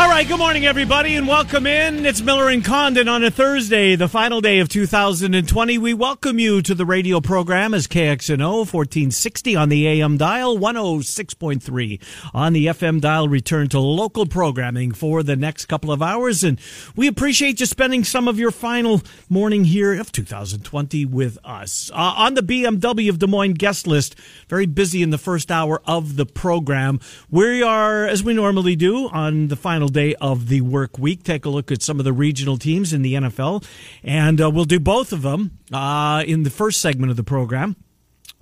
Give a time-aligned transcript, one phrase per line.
[0.00, 2.06] All right, good morning, everybody, and welcome in.
[2.06, 5.76] It's Miller and Condon on a Thursday, the final day of 2020.
[5.76, 12.00] We welcome you to the radio program as KXNO 1460 on the AM dial, 106.3
[12.32, 13.28] on the FM dial.
[13.28, 16.58] Return to local programming for the next couple of hours, and
[16.96, 21.90] we appreciate you spending some of your final morning here of 2020 with us.
[21.92, 24.16] Uh, on the BMW of Des Moines guest list,
[24.48, 27.00] very busy in the first hour of the program.
[27.28, 31.22] We are, as we normally do, on the final day of the work week.
[31.22, 33.64] Take a look at some of the regional teams in the NFL,
[34.02, 37.76] and uh, we'll do both of them uh, in the first segment of the program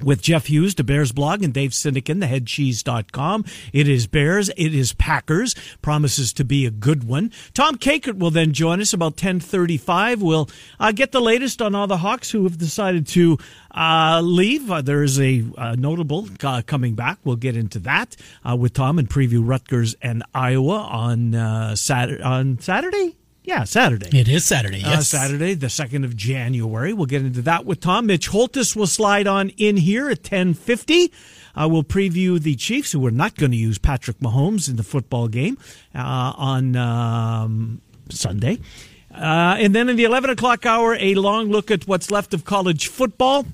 [0.02, 3.44] with Jeff Hughes, the Bears blog, and Dave Sinekin, the headcheese.com.
[3.72, 4.48] It is Bears.
[4.56, 5.54] It is Packers.
[5.82, 7.32] Promises to be a good one.
[7.54, 10.22] Tom Kakert will then join us about 1035.
[10.22, 13.38] We'll uh, get the latest on all the Hawks who have decided to
[13.72, 14.70] uh, leave.
[14.70, 17.18] Uh, there's a uh, notable uh, coming back.
[17.24, 18.16] We'll get into that
[18.48, 23.17] uh, with Tom and preview Rutgers and Iowa on, Saturday, on Saturday.
[23.48, 24.10] Yeah, Saturday.
[24.12, 25.08] It is Saturday, Uh, yes.
[25.08, 26.92] Saturday, the 2nd of January.
[26.92, 28.04] We'll get into that with Tom.
[28.04, 31.10] Mitch Holthus will slide on in here at 1050.
[31.56, 34.82] Uh, we'll preview the Chiefs, who are not going to use Patrick Mahomes in the
[34.82, 35.56] football game
[35.94, 38.58] uh, on um, Sunday.
[39.14, 42.44] Uh, and then in the 11 o'clock hour, a long look at what's left of
[42.44, 43.46] college football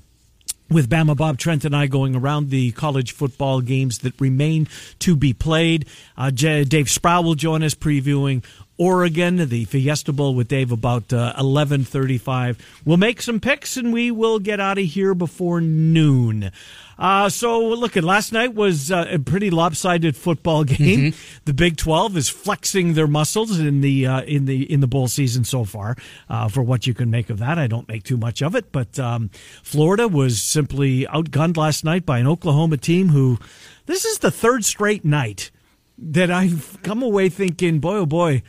[0.69, 4.67] with Bama Bob Trent and I going around the college football games that remain
[4.99, 5.87] to be played.
[6.17, 8.43] Uh, J- Dave Sproul will join us previewing
[8.77, 12.57] Oregon, the Fiesta Bowl with Dave about uh, 11:35.
[12.83, 16.51] We'll make some picks and we will get out of here before noon.
[16.97, 21.13] Uh, so look, at last night was uh, a pretty lopsided football game.
[21.45, 25.07] The Big Twelve is flexing their muscles in the uh, in the in the bowl
[25.07, 25.95] season so far.
[26.29, 28.71] Uh, for what you can make of that, I don't make too much of it.
[28.71, 29.29] But um,
[29.63, 33.39] Florida was simply outgunned last night by an Oklahoma team who.
[33.87, 35.51] This is the third straight night
[35.97, 38.41] that I've come away thinking, boy, oh boy,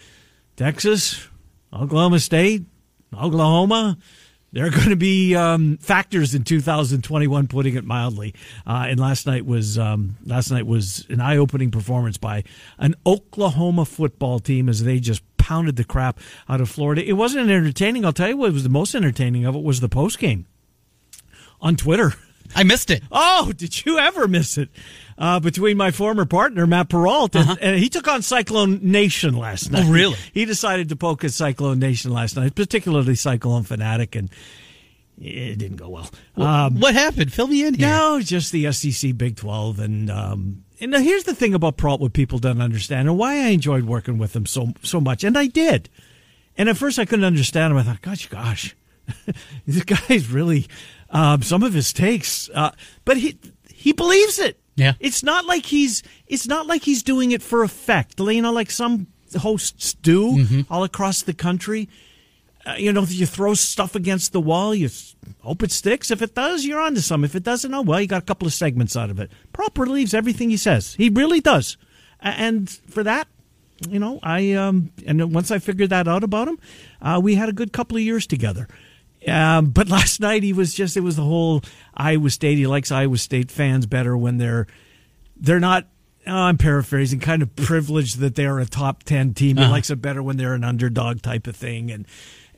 [0.56, 1.28] Texas,
[1.72, 2.64] Oklahoma State,
[3.14, 3.98] Oklahoma,
[4.52, 8.34] they're going to be um, factors in 2021, putting it mildly.
[8.66, 12.44] Uh, and last night was um, last night was an eye-opening performance by
[12.78, 16.18] an Oklahoma football team as they just pounded the crap
[16.48, 17.06] out of Florida.
[17.06, 18.04] It wasn't entertaining.
[18.04, 20.46] I'll tell you what was the most entertaining of it was the post game
[21.60, 22.14] on Twitter.
[22.54, 23.02] I missed it.
[23.10, 24.70] Oh, did you ever miss it?
[25.18, 29.70] Uh, between my former partner Matt Perrault, and, and he took on Cyclone Nation last
[29.70, 29.80] night.
[29.80, 29.88] Uh-huh.
[29.88, 30.16] Oh, really?
[30.34, 34.28] He decided to poke at Cyclone Nation last night, particularly Cyclone Fanatic, and
[35.18, 36.10] it didn't go well.
[36.36, 37.32] Um, what happened?
[37.32, 37.88] Fill me in here.
[37.88, 42.00] no, just the SEC Big Twelve, and um, and now here's the thing about Perrault,
[42.00, 45.38] what people don't understand, and why I enjoyed working with him so so much, and
[45.38, 45.88] I did.
[46.58, 47.78] And at first, I couldn't understand him.
[47.78, 48.76] I thought, gosh, gosh,
[49.66, 50.66] this guy's really
[51.08, 52.72] um, some of his takes, uh,
[53.06, 53.38] but he
[53.70, 54.60] he believes it.
[54.76, 54.92] Yeah.
[55.00, 58.20] it's not like he's it's not like he's doing it for effect.
[58.20, 59.06] You know, like some
[59.38, 60.60] hosts do Mm-hmm.
[60.72, 61.88] all across the country.
[62.66, 64.88] Uh, you know, you throw stuff against the wall, you
[65.40, 66.10] hope it sticks.
[66.10, 67.24] If it does, you're onto some.
[67.24, 69.30] If it doesn't, oh well, you got a couple of segments out of it.
[69.52, 70.94] Prop believes everything he says.
[70.94, 71.76] He really does,
[72.20, 73.28] and for that,
[73.88, 76.58] you know, I um, and once I figured that out about him,
[77.00, 78.66] uh, we had a good couple of years together.
[79.26, 81.62] Um, but last night he was just it was the whole
[81.94, 82.58] Iowa State.
[82.58, 84.66] He likes Iowa State fans better when they're
[85.36, 85.86] they're not.
[86.26, 89.56] oh, I'm paraphrasing, kind of privileged that they are a top ten team.
[89.56, 92.06] He likes it better when they're an underdog type of thing, and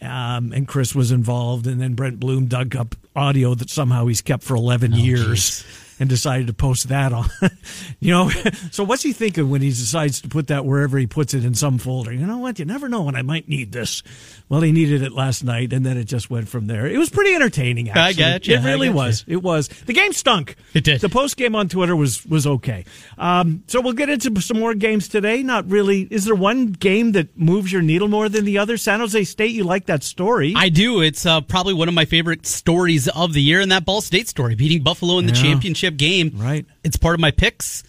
[0.00, 4.22] um, and Chris was involved, and then Brent Blum dug up audio that somehow he's
[4.22, 5.64] kept for 11 years.
[6.00, 7.28] And decided to post that on,
[8.00, 8.30] you know.
[8.70, 11.54] So what's he thinking when he decides to put that wherever he puts it in
[11.54, 12.12] some folder?
[12.12, 12.60] You know what?
[12.60, 14.04] You never know when I might need this.
[14.48, 16.86] Well, he needed it last night, and then it just went from there.
[16.86, 17.90] It was pretty entertaining.
[17.90, 19.24] I Actually, gotcha, it really was.
[19.26, 19.68] It was.
[19.68, 20.54] The game stunk.
[20.72, 21.00] It did.
[21.00, 22.84] The post game on Twitter was was okay.
[23.18, 25.42] Um, so we'll get into some more games today.
[25.42, 26.02] Not really.
[26.02, 28.76] Is there one game that moves your needle more than the other?
[28.76, 29.50] San Jose State.
[29.50, 30.54] You like that story?
[30.56, 31.00] I do.
[31.02, 34.28] It's uh, probably one of my favorite stories of the year, and that Ball State
[34.28, 35.42] story, beating Buffalo in the Yeah.
[35.42, 36.32] championship game.
[36.36, 36.66] Right.
[36.84, 37.82] It's part of my picks.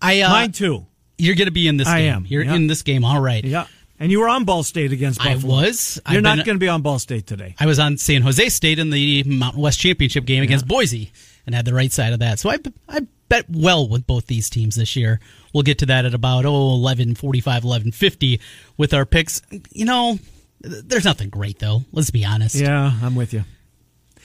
[0.00, 0.86] I uh, Mine too.
[1.16, 2.12] You're going to be in this I game.
[2.14, 2.54] am, You're yeah.
[2.54, 3.04] in this game.
[3.04, 3.44] All right.
[3.44, 3.66] Yeah.
[4.00, 5.54] And you were on Ball State against I Buffalo.
[5.62, 6.00] was.
[6.08, 7.54] You're I've not been- going to be on Ball State today.
[7.60, 11.12] I was on San Jose State in the Mountain West Championship game against Boise
[11.46, 12.40] and had the right side of that.
[12.40, 12.58] So I,
[12.88, 15.20] I bet well with both these teams this year.
[15.52, 18.40] We'll get to that at about, oh, 11, 45, 11, 50
[18.76, 19.40] with our picks.
[19.70, 20.18] You know,
[20.60, 21.84] there's nothing great, though.
[21.92, 22.56] Let's be honest.
[22.56, 23.44] Yeah, I'm with you.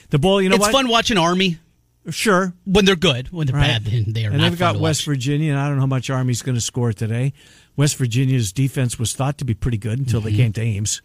[0.09, 0.41] The bowl.
[0.41, 0.71] You know it's what?
[0.71, 1.59] fun watching Army
[2.09, 2.53] Sure.
[2.65, 3.67] When they're good, when they're Right.
[3.67, 4.29] bad, then they are.
[4.31, 5.05] And not they've got West.
[5.05, 7.33] Virginia, and I don't know how much Army's going to score today.
[7.75, 10.29] West Virginia's defense was thought to be pretty good until Mm-hmm.
[10.29, 11.01] they came to Ames,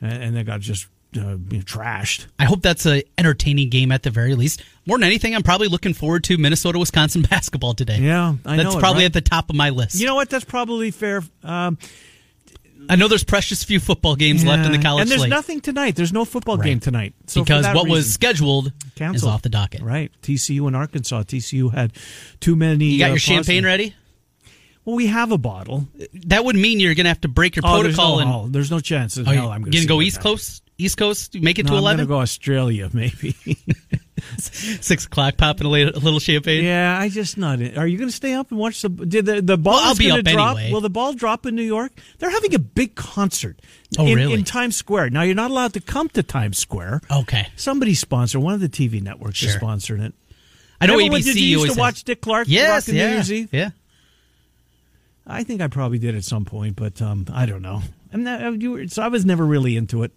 [0.00, 0.86] and, and they got just
[1.16, 2.26] uh, trashed.
[2.38, 4.62] I hope that's an entertaining game at the very least.
[4.86, 7.98] More than anything, I'm probably looking forward to Minnesota Wisconsin basketball today.
[8.00, 9.06] Yeah, I that's know it, probably right?
[9.06, 9.98] at the top of my list.
[10.00, 10.28] You know what?
[10.30, 11.22] That's probably fair.
[11.42, 11.78] Um,
[12.88, 14.82] I know there's precious few football games left in the yeah.
[14.82, 15.96] college and there's slate nothing tonight.
[15.96, 16.66] There's no football Right.
[16.66, 19.32] game tonight So because what was reason- scheduled is Canceled.
[19.32, 19.80] off the docket.
[19.82, 21.22] Right, TCU and Arkansas.
[21.24, 21.92] TCU had
[22.40, 22.86] too many.
[22.86, 23.94] You got uh, your champagne ready?
[24.84, 25.88] Well, we have a bottle.
[26.26, 28.30] That would mean you're going to have to break your Oh, there's protocol no, and
[28.30, 28.46] hell.
[28.48, 29.16] there's no chance.
[29.16, 30.20] in Oh, hell you I'm going to go East.
[30.20, 30.62] Coast?
[30.76, 31.34] East Coast?
[31.40, 33.34] Make it No, to I'm going to go Australia, maybe.
[34.38, 36.64] Six o'clock, popping a little champagne.
[36.64, 37.60] yeah, I just not.
[37.60, 37.76] In.
[37.78, 38.88] Are you going to stay up and watch the?
[38.88, 40.56] Did the the ball Well, I'll be up drop?
[40.56, 40.72] anyway.
[40.72, 41.92] Will the ball drop in New York?
[42.18, 43.60] They're having a big concert.
[43.98, 44.34] Oh, in, really?
[44.34, 45.10] In Times Square.
[45.10, 47.02] Now you're not allowed to come to Times Square.
[47.10, 47.48] Okay.
[47.56, 48.42] Somebody sponsored.
[48.42, 50.14] One of the TV networks is sponsoring it.
[50.80, 52.46] I know Remember ABC Did you used to has- watch Dick Clark?
[52.48, 53.48] Yes, rocking New yeah, Year's Eve?
[53.52, 53.70] yeah.
[55.26, 57.80] I think I probably did at some point, but um, I don't know.
[58.12, 60.12] I'm not, uh, you were, so I was never really into it.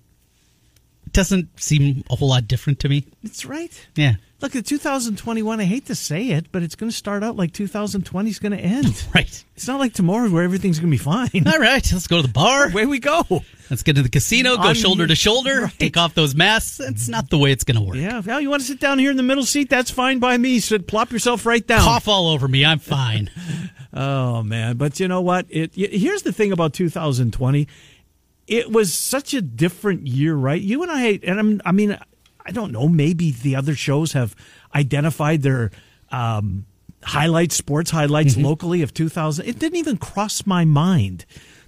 [1.17, 3.07] Doesn't seem a whole lot different to me.
[3.23, 3.71] It's right.
[3.95, 4.13] Yeah.
[4.39, 5.59] Look at 2021.
[5.59, 8.51] I hate to say it, but it's going to start out like 2020 is going
[8.51, 9.03] to end.
[9.15, 9.43] Right.
[9.55, 11.47] It's not like tomorrow where everything's going to be fine.
[11.47, 12.67] All right, let's go to the bar.
[12.71, 13.23] Away we go.
[13.71, 15.79] Let's get to the casino, go On- shoulder to shoulder, Right.
[15.79, 16.79] take off those masks.
[16.79, 17.95] It's not the way it's going to work.
[17.97, 18.19] Yeah.
[18.23, 19.71] Well, you want to sit down here in the middle seat?
[19.71, 20.59] That's fine by me.
[20.59, 21.81] Sit, plop yourself right down.
[21.81, 22.63] Cough all over me.
[22.63, 23.31] I'm fine.
[23.93, 25.47] Oh man, but you know what?
[25.49, 27.67] It y- here's the thing about 2020.
[28.47, 30.61] It was such a different year, right?
[30.61, 31.97] You and I, and I'm, I mean,
[32.45, 32.87] I don't know.
[32.87, 34.35] Maybe the other shows have
[34.73, 35.71] identified their
[36.11, 36.65] um,
[37.03, 39.45] highlights, sports highlights locally of 2000.
[39.45, 41.25] It didn't even cross my mind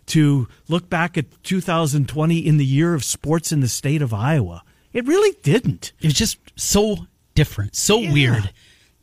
[0.08, 4.64] to look back at 2020 in the year of sports in the state of Iowa.
[4.94, 5.92] It really didn't.
[6.00, 8.14] It was just so different, so Yeah.
[8.14, 8.52] weird.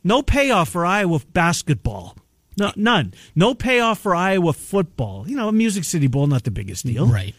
[0.03, 2.17] No payoff for Iowa basketball.
[2.57, 3.13] No, none.
[3.35, 5.25] No payoff for Iowa football.
[5.29, 7.05] You know, a Music City Bowl, not the biggest deal.
[7.07, 7.35] Right.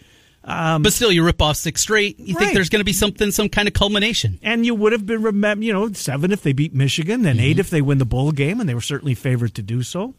[0.48, 2.18] But still, you rip off six straight.
[2.18, 2.40] You Right.
[2.44, 4.38] think there's going to be something, some kind of culmination.
[4.42, 7.58] And you would have been remember, you know, seven if they beat Michigan, then eight
[7.58, 10.14] if they win the bowl game, and they were certainly favored to do so.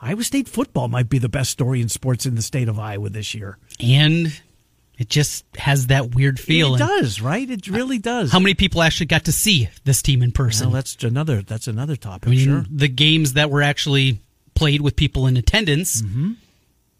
[0.00, 3.08] Iowa State football might be the best story in sports in the state of Iowa
[3.08, 3.56] this year.
[3.80, 4.38] And
[4.98, 6.74] it just has that weird feel.
[6.74, 7.48] It does, right?
[7.48, 8.30] It really does.
[8.30, 10.66] How many people actually got to see this team in person?
[10.68, 11.40] Well, that's another.
[11.42, 12.28] That's another topic.
[12.28, 12.64] I mean, sure.
[12.70, 14.20] the games that were actually
[14.54, 16.32] played with people in attendance, Mm-hmm.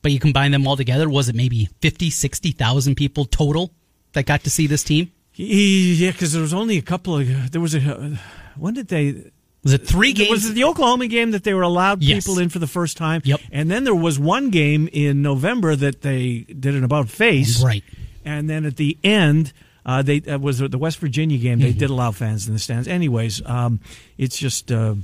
[0.02, 3.72] But you combine them all together, was it maybe 50, 60,000 people total
[4.12, 5.10] that got to see this team?
[5.34, 7.52] Yeah, because there was only a couple of.
[7.52, 8.19] There was a.
[8.56, 9.31] When did they?
[9.64, 10.28] Was it three games?
[10.31, 12.25] Was it the Oklahoma game that they were allowed Yes.
[12.25, 13.22] people in for the first time?
[13.25, 13.40] Yep.
[13.50, 17.62] And then there was one game in November that they did an about face.
[17.62, 17.82] Right.
[18.25, 19.52] And then at the end,
[19.87, 21.58] uh, they uh, was the West Virginia game.
[21.60, 21.66] Mm-hmm.
[21.69, 22.87] They did allow fans in the stands.
[22.88, 23.81] Anyways, um,
[24.19, 24.96] it's just uh,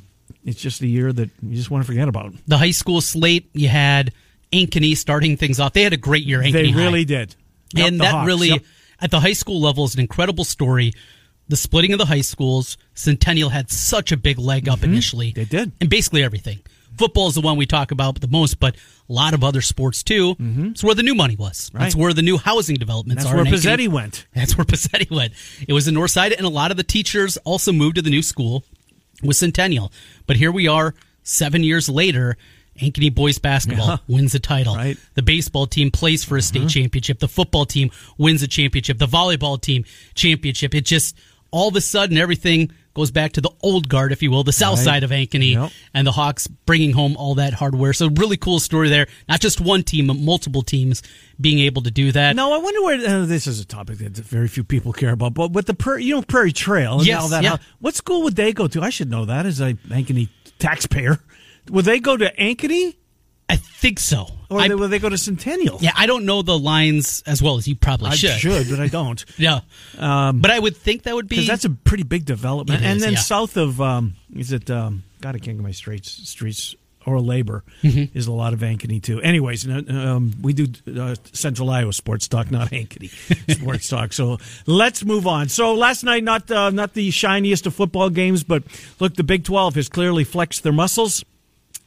[0.45, 2.35] it's just a year that you just want to forget about.
[2.47, 4.13] the high school slate, you had
[4.53, 5.73] Ankeny starting things off.
[5.73, 6.41] They had a great year.
[6.41, 6.83] Ankeny they High.
[6.85, 7.35] really did.
[7.75, 8.63] Yep, and that Hawks, really, yep.
[9.01, 10.93] at the high school level, is an incredible story.
[11.49, 15.29] The splitting of the high schools, Centennial had such a big leg up initially.
[15.29, 15.41] Mm-hmm.
[15.41, 15.73] They did.
[15.81, 16.61] And basically everything.
[16.99, 20.03] Football is the one we talk about the most, but a lot of other sports
[20.03, 20.35] too.
[20.41, 21.71] It's where the new money was.
[21.73, 22.03] That's Mm-hmm.
[22.03, 23.45] Where the new housing developments That's are.
[23.45, 23.87] That's where Ankeny.
[23.87, 24.27] Pizzetti went.
[24.35, 25.33] That's where Pizzetti went.
[25.67, 28.11] It was the north side, and a lot of the teachers also moved to the
[28.11, 28.65] new school
[29.23, 29.93] with Centennial.
[30.27, 32.37] But here we are, seven years later.
[32.81, 33.97] Ankeny boys basketball Yeah.
[34.09, 34.75] wins the title.
[34.77, 34.97] Right.
[35.15, 37.19] The baseball team plays for a state championship.
[37.19, 38.99] The football team wins a championship.
[38.99, 40.75] The volleyball team championship.
[40.75, 41.17] It just
[41.51, 44.53] all of a sudden everything goes back to the old guard, if you will, the
[44.53, 44.85] south Right.
[44.85, 45.71] side of Ankeny, Yep.
[45.95, 47.93] and the Hawks bringing home all that hardware.
[47.93, 49.07] So really cool story there.
[49.29, 51.03] Not just one team, but multiple teams
[51.41, 52.35] being able to do that.
[52.35, 55.33] No, I wonder where uh, this is a topic that very few people care about.
[55.35, 57.51] But with the Prairie, you know Prairie Trail and Yes, all that, yeah.
[57.51, 58.83] how- what school would they go to?
[58.83, 61.21] I should know that as a Ankeny taxpayer.
[61.71, 62.97] Would they go to Ankeny
[63.51, 64.27] I think so.
[64.51, 65.79] or I- they, would they go to Centennial?
[65.81, 68.39] Yeah, I don't know the lines as well as you probably I should.
[68.39, 68.69] should.
[68.69, 69.25] but I don't.
[69.39, 69.61] Yeah,
[69.97, 71.37] but I would think that would be.
[71.37, 72.83] Because that's a pretty big development.
[72.83, 73.19] And is, then yeah.
[73.21, 76.75] south of, um, is it, um, God, I can't get my streets, streets
[77.07, 78.19] or labor Mm-hmm.
[78.19, 79.19] is a lot of Ankeny too.
[79.23, 80.67] Anyways, um, we do
[81.01, 83.09] uh, Central Iowa sports talk, not Ankeny
[83.59, 84.13] sports talk.
[84.13, 85.49] So let's move on.
[85.49, 88.63] So last night, not uh, not the shiniest of football games, but
[89.01, 91.25] look, the Big Twelve has clearly flexed their muscles.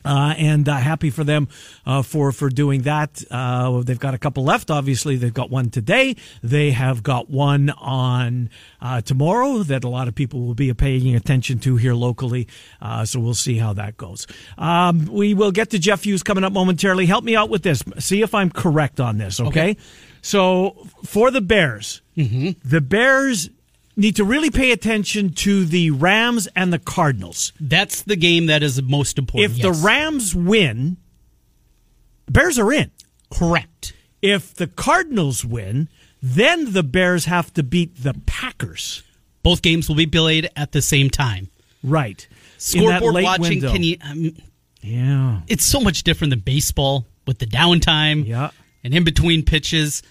[0.04, 1.48] Uh, and uh, happy for them
[1.86, 3.24] uh, for for doing that.
[3.32, 4.70] Uh, they've got a couple left.
[4.72, 6.16] Obviously, they've got one today.
[6.44, 8.50] They have got one on
[8.82, 12.48] uh, tomorrow that a lot of people will be paying attention to here locally.
[12.82, 14.28] Uh, so we'll see how that goes.
[14.58, 17.06] Um, we will get to Jeff Hughes coming up momentarily.
[17.06, 17.84] Help me out with this.
[18.00, 19.40] See if I'm correct on this.
[19.40, 19.62] Okay.
[19.62, 19.78] Okay.
[20.22, 23.50] So for the Bears, the Bears
[23.96, 27.52] need to really pay attention to the Rams and the Cardinals.
[27.60, 29.52] That's the game that is most important.
[29.52, 29.64] If yes.
[29.80, 30.98] the Rams win,
[32.30, 32.92] Bears are in.
[33.30, 35.90] correct, If the Cardinals win,
[36.22, 39.04] then the Bears have to beat the Packers.
[39.44, 41.50] both games will be played at the same time.
[41.84, 42.28] Right.
[42.60, 43.72] Scoreboard watching, window.
[43.74, 43.98] can you?
[44.04, 44.40] I mean,
[44.84, 45.42] Yeah.
[45.48, 48.52] it's so much different than baseball with the downtime Yeah.
[48.84, 50.04] and in between pitches.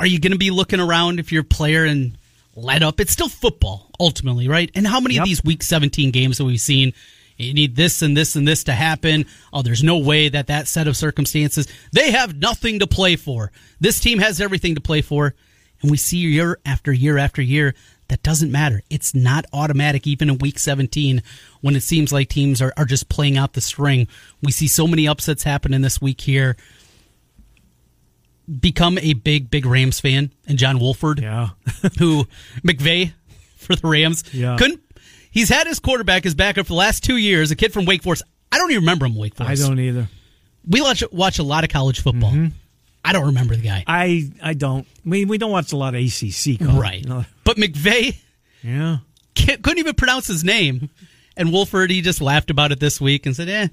[0.00, 2.18] Are you going to be looking around if you're a player and
[2.62, 3.00] let up?
[3.00, 4.70] It's still football ultimately, right?
[4.74, 5.22] And how many Yep.
[5.22, 6.92] of these Week 17 games have we seen?
[7.36, 9.24] You need this and this and this to happen.
[9.52, 11.68] Oh, there's no way that that set of circumstances.
[11.92, 13.52] They have nothing to play for.
[13.80, 15.34] This team has everything to play for,
[15.80, 17.74] and we see year after year after year
[18.08, 18.82] that doesn't matter.
[18.90, 21.22] It's not automatic even in Week 17
[21.60, 24.08] when it seems like teams are, are just playing out the string.
[24.42, 26.56] We see so many upsets happen in this week here
[28.60, 31.50] become a big, big Rams fan, and John Wolford, Yeah.
[31.98, 32.26] who
[32.64, 33.12] McVay
[33.56, 34.56] for the Rams, Yeah.
[34.58, 34.80] couldn't.
[35.30, 37.50] He's had his quarterback as backup for the last two years.
[37.50, 38.22] A kid from Wake Forest.
[38.50, 39.14] I don't even remember him.
[39.14, 39.62] Wake Forest.
[39.62, 40.08] I don't either.
[40.66, 42.34] We watch watch a lot of college football.
[43.04, 43.84] I don't remember the guy.
[43.86, 44.86] I I don't.
[45.04, 46.58] We we don't watch a lot of ACC.
[46.58, 46.74] College.
[46.76, 47.24] right, No.
[47.44, 48.16] but McVay
[48.62, 48.98] Yeah.
[49.34, 50.88] couldn't even pronounce his name.
[51.36, 53.68] And Wolford, he just laughed about it this week and said, "Eh."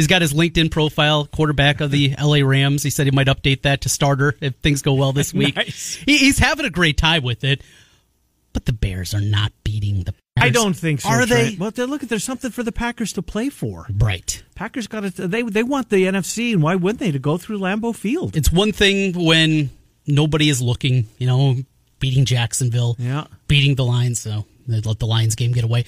[0.00, 2.82] He's got his LinkedIn profile, quarterback of the LA Rams.
[2.82, 5.56] He said he might update that to starter if things go well this week.
[5.56, 5.96] Nice.
[6.06, 7.60] he, he's having a great time with it.
[8.54, 10.14] But the Bears are not beating the.
[10.38, 11.10] I don't think so.
[11.10, 11.42] Are they?
[11.48, 11.58] Trent.
[11.58, 13.86] Well, then look, there's something for the Packers to play for.
[13.94, 14.42] Right.
[14.54, 15.16] Packers got it.
[15.16, 18.34] They they want the NFC, and why wouldn't they to go through Lambeau Field?
[18.36, 19.68] It's one thing when
[20.06, 21.06] nobody is looking.
[21.18, 21.56] You know,
[21.98, 23.24] beating Jacksonville, Yeah.
[23.48, 24.18] beating the Lions.
[24.20, 25.84] So they let the Lions game get away.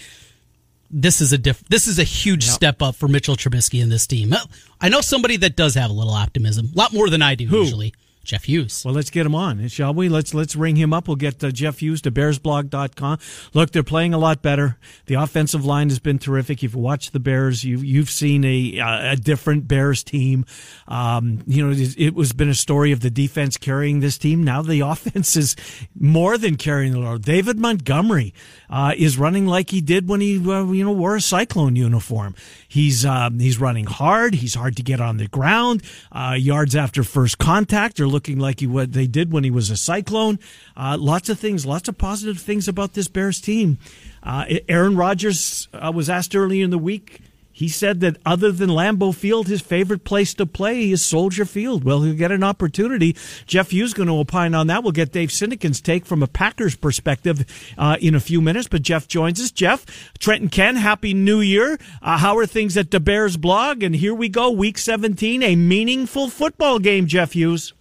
[0.92, 2.54] This is a diff- This is a huge Yep.
[2.54, 4.34] step up for Mitchell Trubisky and this team.
[4.80, 7.46] I know somebody that does have a little optimism, a lot more than I do
[7.46, 7.62] Who?
[7.62, 7.94] usually.
[8.24, 8.84] Jeff Hughes.
[8.84, 10.08] Well, let's get him on, shall we?
[10.08, 11.08] Let's let's ring him up.
[11.08, 13.18] We'll get uh, Jeff Hughes to BearsBlog.com.
[13.52, 14.78] Look, they're playing a lot better.
[15.06, 16.62] The offensive line has been terrific.
[16.62, 20.44] You've watched the Bears, you you've seen a uh, a different Bears team.
[20.86, 24.44] Um, you know, it, it was been a story of the defense carrying this team.
[24.44, 25.56] Now the offense is
[25.98, 27.24] more than carrying the load.
[27.24, 28.34] David Montgomery
[28.70, 32.36] uh, is running like he did when he uh, you know wore a Cyclone uniform.
[32.68, 34.34] He's um, he's running hard.
[34.34, 35.82] He's hard to get on the ground.
[36.12, 39.70] Uh, yards after first contact are looking like he, what they did when he was
[39.70, 40.38] a Cyclone.
[40.76, 43.78] Uh, lots of things, lots of positive things about this Bears team.
[44.22, 47.20] Uh, Aaron Rodgers uh, was asked earlier in the week.
[47.52, 51.84] He said that other than Lambeau Field, his favorite place to play is Soldier Field.
[51.84, 53.14] Well, he'll get an opportunity.
[53.46, 54.82] Jeff Hughes going to opine on that.
[54.82, 57.44] We'll get Dave Sinekin's take from a Packers perspective
[57.76, 58.68] uh, in a few minutes.
[58.68, 59.50] But Jeff joins us.
[59.50, 59.84] Jeff,
[60.18, 61.78] Trent and Ken, Happy New Year.
[62.00, 63.82] Uh, how are things at the Bears blog?
[63.82, 67.74] And here we go, Week 17, a meaningful football game, Jeff Hughes.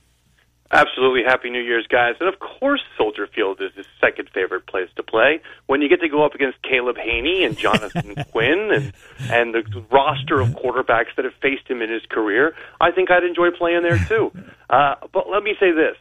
[0.73, 1.23] Absolutely.
[1.25, 2.15] Happy New Year's, guys.
[2.21, 5.41] And of course, Soldier Field is his second favorite place to play.
[5.67, 8.93] When you get to go up against Caleb Hanie and Jonathan Quinn and,
[9.29, 13.23] and the roster of quarterbacks that have faced him in his career, I think I'd
[13.25, 14.31] enjoy playing there too.
[14.71, 15.97] Uh, but let me say this.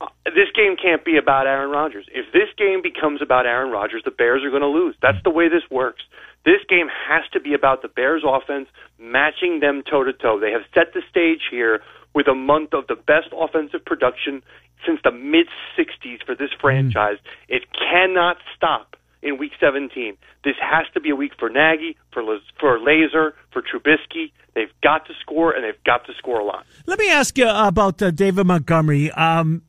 [0.00, 2.06] Uh, This game can't be about Aaron Rodgers.
[2.14, 4.94] If this game becomes about Aaron Rodgers, the Bears are going to lose.
[5.02, 6.04] That's the way this works.
[6.44, 10.38] This game has to be about the Bears offense matching them toe to toe.
[10.38, 11.82] They have set the stage here
[12.14, 14.42] with a month of the best offensive production
[14.86, 15.46] since the mid
[15.78, 17.18] 60s for this franchise.
[17.48, 20.16] It cannot stop in week 17.
[20.44, 24.32] This has to be a week for Nagy, for Laz- for Lazor, for Trubisky.
[24.54, 26.66] They've got to score and they've got to score a lot.
[26.86, 29.10] Let me ask you about uh, David Montgomery.
[29.12, 29.62] Um,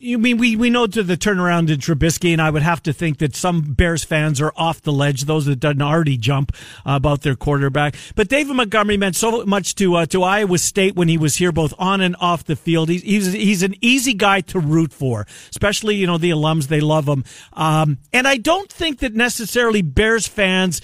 [0.00, 2.92] you mean we, we know to the turnaround in Trubisky, and I would have to
[2.92, 6.52] think that some Bears fans are off the ledge, those that didn't already jump
[6.86, 7.94] about their quarterback.
[8.14, 11.52] But David Montgomery meant so much to uh, to Iowa State when he was here,
[11.52, 12.88] both on and off the field.
[12.88, 16.80] He's he's, he's an easy guy to root for, especially you know the alums they
[16.80, 17.24] love him.
[17.52, 20.80] Um, and I don't think that necessarily Bears fans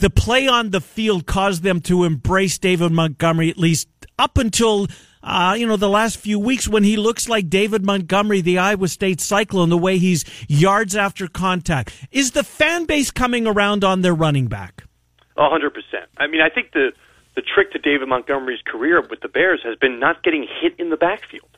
[0.00, 3.88] the play on the field caused them to embrace David Montgomery at least
[4.18, 4.86] up until
[5.22, 8.88] uh, you know the last few weeks when he looks like David Montgomery, the Iowa
[8.88, 11.94] State Cyclone, the way he's yards after contact.
[12.10, 14.84] Is the fan base coming around on their running back?
[15.36, 16.08] A hundred percent.
[16.16, 16.92] I mean, I think the
[17.36, 20.90] the trick to David Montgomery's career with the Bears has been not getting hit in
[20.90, 21.48] the backfield.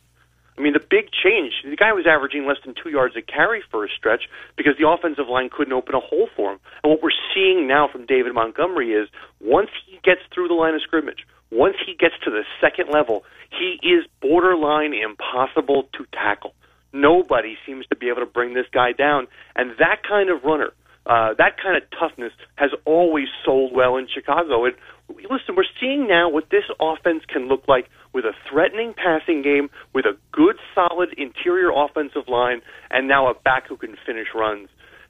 [0.57, 1.55] I mean, the big change.
[1.65, 4.87] The guy was averaging less than two yards a carry for a stretch because the
[4.87, 6.59] offensive line couldn't open a hole for him.
[6.85, 9.09] And what we're seeing now from David Montgomery is
[9.41, 13.25] once he gets through the line of scrimmage, once he gets to the second level,
[13.51, 16.55] he is borderline impossible to tackle.
[16.93, 19.29] Nobody seems to be able to bring this guy down.
[19.55, 20.73] And that kind of runner,
[21.05, 24.65] Uh, that kind of toughness has always sold well in Chicago.
[24.67, 24.75] And
[25.09, 29.69] listen, we're seeing now what this offense can look like with a threatening passing game,
[29.93, 34.69] with a good, solid interior offensive line, and now a back who can finish runs.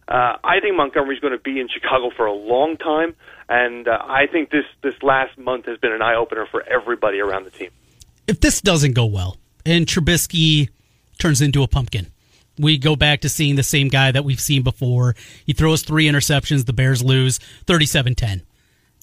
[0.09, 3.15] Uh, I think Montgomery's going to be in Chicago for a long time,
[3.49, 7.21] and uh, I think this this last month has been an eye opener for everybody
[7.21, 7.71] around the team.
[8.27, 10.71] If this doesn't go well and Trubisky
[11.19, 12.11] turns into a pumpkin,
[12.59, 15.15] we go back to seeing the same guy that we've seen before.
[15.47, 18.43] He throws three interceptions, the Bears lose 37-10.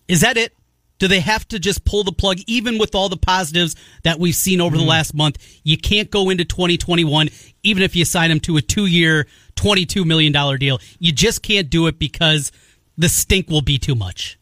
[0.08, 0.54] Is that it?
[1.00, 4.36] Do they have to just pull the plug, even with all the positives that we've
[4.36, 4.80] seen over mm.
[4.80, 5.38] the last month?
[5.64, 7.30] You can't go into 2021,
[7.64, 9.26] even if you sign him to a two year,
[9.56, 10.80] $22 million deal.
[11.00, 12.52] You just can't do it because
[12.98, 14.38] the stink will be too much.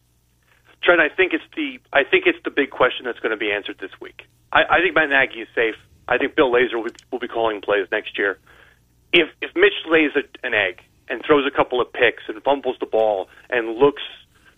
[0.82, 3.50] Trent, I think it's the I think it's the big question that's going to be
[3.50, 4.26] answered this week.
[4.52, 5.74] I, I think Matt Nagy is safe.
[6.06, 8.38] I think Bill Lazor will be, will be calling plays next year.
[9.12, 12.76] If if Mitch lays a, an egg and throws a couple of picks and fumbles
[12.80, 14.02] the ball and looks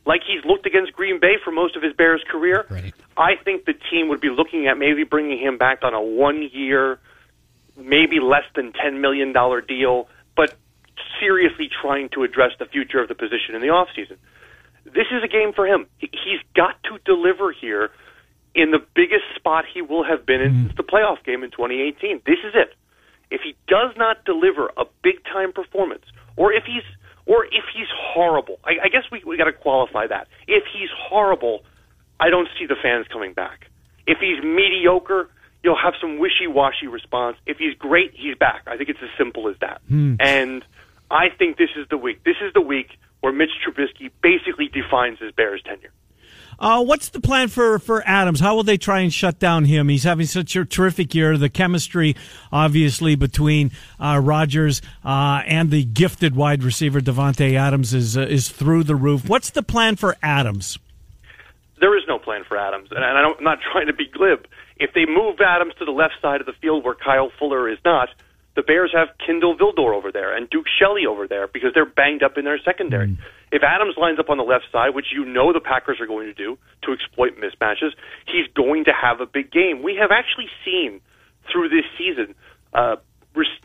[0.06, 2.94] like he's looked against Green Bay for most of his Bears career, right.
[3.16, 6.48] I think the team would be looking at maybe bringing him back on a one
[6.52, 6.98] year,
[7.76, 9.32] maybe less than $10 million
[9.66, 10.56] deal, but
[11.20, 14.16] seriously trying to address the future of the position in the offseason.
[14.84, 15.86] This is a game for him.
[15.98, 17.90] He's got to deliver here
[18.54, 20.62] in the biggest spot he will have been in mm.
[20.64, 22.22] since the playoff game in 2018.
[22.26, 22.74] This is it.
[23.30, 26.04] If he does not deliver a big time performance,
[26.36, 26.82] or if he's
[27.30, 28.58] or if he's horrible.
[28.64, 30.26] I, I guess we we got to qualify that.
[30.48, 31.60] If he's horrible,
[32.18, 33.70] I don't see the fans coming back.
[34.04, 35.30] If he's mediocre,
[35.62, 37.36] you'll have some wishy-washy response.
[37.46, 38.62] If he's great, he's back.
[38.66, 39.80] I think it's as simple as that.
[39.88, 40.16] Hmm.
[40.18, 40.64] And
[41.08, 42.24] I think this is the week.
[42.24, 45.92] This is the week where Mitch Trubisky basically defines his Bears tenure.
[46.60, 48.38] Uh, what's the plan for, for Adams?
[48.40, 49.88] How will they try and shut down him?
[49.88, 51.38] He's having such a terrific year.
[51.38, 52.14] The chemistry,
[52.52, 58.50] obviously, between uh, Rodgers uh, and the gifted wide receiver Davante Adams is uh, is
[58.50, 59.26] through the roof.
[59.26, 60.78] What's the plan for Adams?
[61.80, 64.46] There is no plan for Adams, and I'm not trying to be glib.
[64.76, 67.78] If they move Adams to the left side of the field where Kyle Fuller is
[67.86, 68.10] not,
[68.54, 72.22] the Bears have Kindle Vildor over there and Duke Shelley over there because they're banged
[72.22, 73.08] up in their secondary.
[73.08, 73.18] Mm.
[73.52, 76.26] If Adams lines up on the left side, which you know the Packers are going
[76.26, 77.90] to do to exploit mismatches,
[78.26, 79.82] he's going to have a big game.
[79.82, 81.00] We have actually seen
[81.50, 82.34] through this season,
[82.72, 82.96] uh,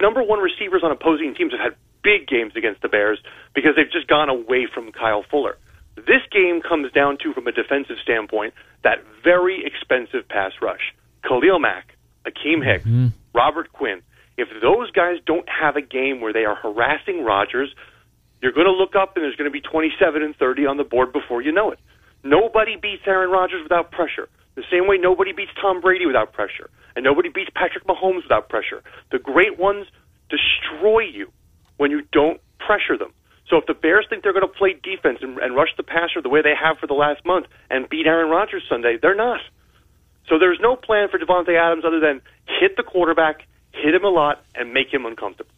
[0.01, 3.19] number one receivers on opposing teams have had big games against the Bears
[3.53, 5.57] because they've just gone away from Kyle Fuller.
[5.95, 10.93] This game comes down to, from a defensive standpoint, that very expensive pass rush.
[11.23, 13.07] Khalil Mack, Akiem Hicks, mm-hmm.
[13.33, 14.01] Robert Quinn
[14.37, 17.73] if those guys don't have a game where they are harassing Rodgers,
[18.45, 20.83] you're going to look up and there's going to be 27 and 30 on the
[20.83, 21.79] board before you know it.
[22.23, 24.29] Nobody beats Aaron Rodgers without pressure.
[24.53, 28.47] The same way nobody beats Tom Brady without pressure, and nobody beats Patrick Mahomes without
[28.47, 28.83] pressure.
[29.11, 29.87] The great ones
[30.29, 31.31] destroy you
[31.77, 33.11] when you don't pressure them.
[33.49, 36.21] So if the Bears think they're going to play defense and, and rush the passer
[36.21, 39.41] the way they have for the last month and beat Aaron Rodgers Sunday, they're not.
[40.29, 44.09] So there's no plan for Davante Adams other than hit the quarterback hit him a
[44.09, 45.51] lot, and make him uncomfortable.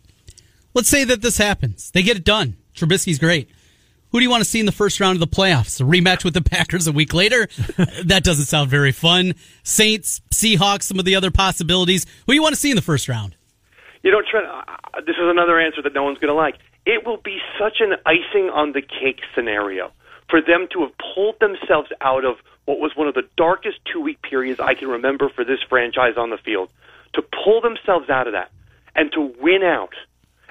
[0.74, 1.92] Let's say that this happens.
[1.92, 2.58] They get it done.
[2.78, 3.50] Trubisky's great.
[4.12, 5.82] Who do you want to see in the first round of the playoffs?
[5.82, 7.48] A rematch with the Packers a week later?
[8.06, 9.36] that doesn't sound very fun.
[9.64, 12.06] Saints, Seahawks, some of the other possibilities.
[12.26, 13.36] Who do you want to see in the first round?
[14.04, 14.48] You know, Trent,
[15.06, 16.56] this is another answer that no one's going to like.
[16.86, 19.92] It will be such an icing on the cake scenario
[20.30, 24.00] for them to have pulled themselves out of what was one of the darkest two
[24.00, 26.70] week periods I can remember for this franchise on the field
[27.14, 28.52] to pull themselves out of that
[28.96, 29.94] and to win out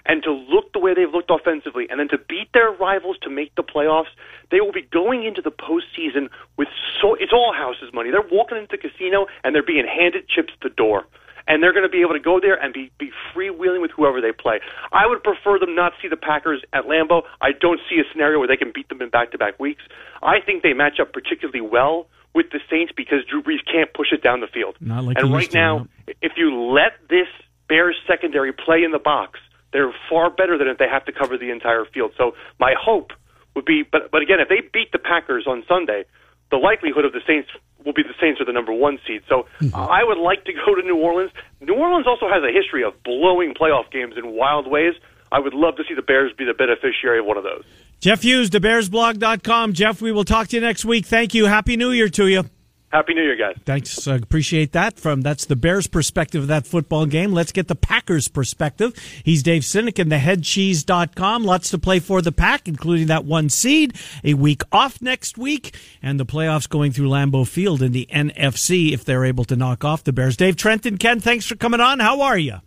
[0.06, 3.30] and to look the way they've looked offensively and then to beat their rivals to
[3.30, 4.12] make the playoffs,
[4.50, 6.68] they will be going into the postseason with
[7.00, 8.10] so it's all houses money.
[8.10, 11.04] They're walking into the casino and they're being handed chips at the door.
[11.48, 14.20] And they're going to be able to go there and be, be freewheeling with whoever
[14.20, 14.58] they play.
[14.90, 17.22] I would prefer them not see the Packers at Lambeau.
[17.40, 19.82] I don't see a scenario where they can beat them in back to back weeks.
[20.22, 24.08] I think they match up particularly well with the Saints because Drew Brees can't push
[24.10, 24.76] it down the field.
[24.80, 25.86] Like and right now,
[26.20, 27.28] if you let this
[27.68, 29.38] Bears secondary play in the box,
[29.72, 32.12] they're far better than if they have to cover the entire field.
[32.16, 33.12] So my hope
[33.54, 36.04] would be, but but again, if they beat the Packers on Sunday,
[36.50, 37.48] the likelihood of the Saints
[37.84, 39.22] will be the Saints are the number one seed.
[39.28, 39.74] So mm-hmm.
[39.74, 41.30] I would like to go to New Orleans.
[41.60, 44.94] New Orleans also has a history of blowing playoff games in wild ways.
[45.32, 47.64] I would love to see the Bears be the beneficiary of one of those.
[48.00, 49.72] Jeff Hughes, thebearsblog.com.
[49.72, 51.06] Jeff, we will talk to you next week.
[51.06, 51.46] Thank you.
[51.46, 52.44] Happy New Year to you.
[52.92, 53.56] Happy New Year, guys.
[53.64, 54.06] Thanks.
[54.06, 54.98] Uh, appreciate that.
[54.98, 57.32] From that's the Bears' perspective of that football game.
[57.32, 58.94] Let's get the Packers' perspective.
[59.24, 61.44] He's Dave Sinekin, theheadcheese.com.
[61.44, 65.76] Lots to play for the Pack, including that one seed, a week off next week,
[66.00, 69.84] and the playoffs going through Lambeau Field in the NFC if they're able to knock
[69.84, 70.36] off the Bears.
[70.36, 71.98] Dave Trenton, Ken, thanks for coming on.
[71.98, 72.60] How are you?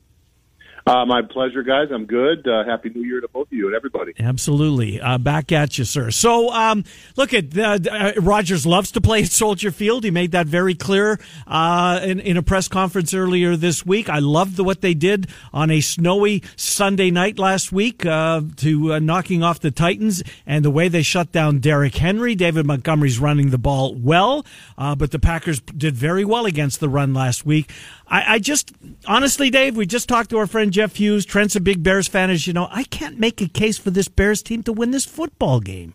[0.87, 1.89] Uh, my pleasure, guys.
[1.93, 2.47] I'm good.
[2.47, 4.13] Uh, Happy New Year to both of you and everybody.
[4.19, 4.99] Absolutely.
[4.99, 6.11] Uh, back at you, sir.
[6.11, 6.83] So, um,
[7.15, 10.03] look at uh, Rodgers loves to play at Soldier Field.
[10.03, 14.09] He made that very clear uh, in, in a press conference earlier this week.
[14.09, 18.93] I loved the, what they did on a snowy Sunday night last week uh, to
[18.93, 22.35] uh, knocking off the Titans and the way they shut down Derrick Henry.
[22.35, 24.45] David Montgomery's running the ball well,
[24.77, 27.71] uh, but the Packers did very well against the run last week.
[28.07, 28.71] I, I just,
[29.05, 31.25] honestly, Dave, we just talked to our friend Jeff Hughes.
[31.25, 32.69] Trent's a big Bears fan, as you know.
[32.71, 35.93] I can't make a case for this Bears team to win this football game.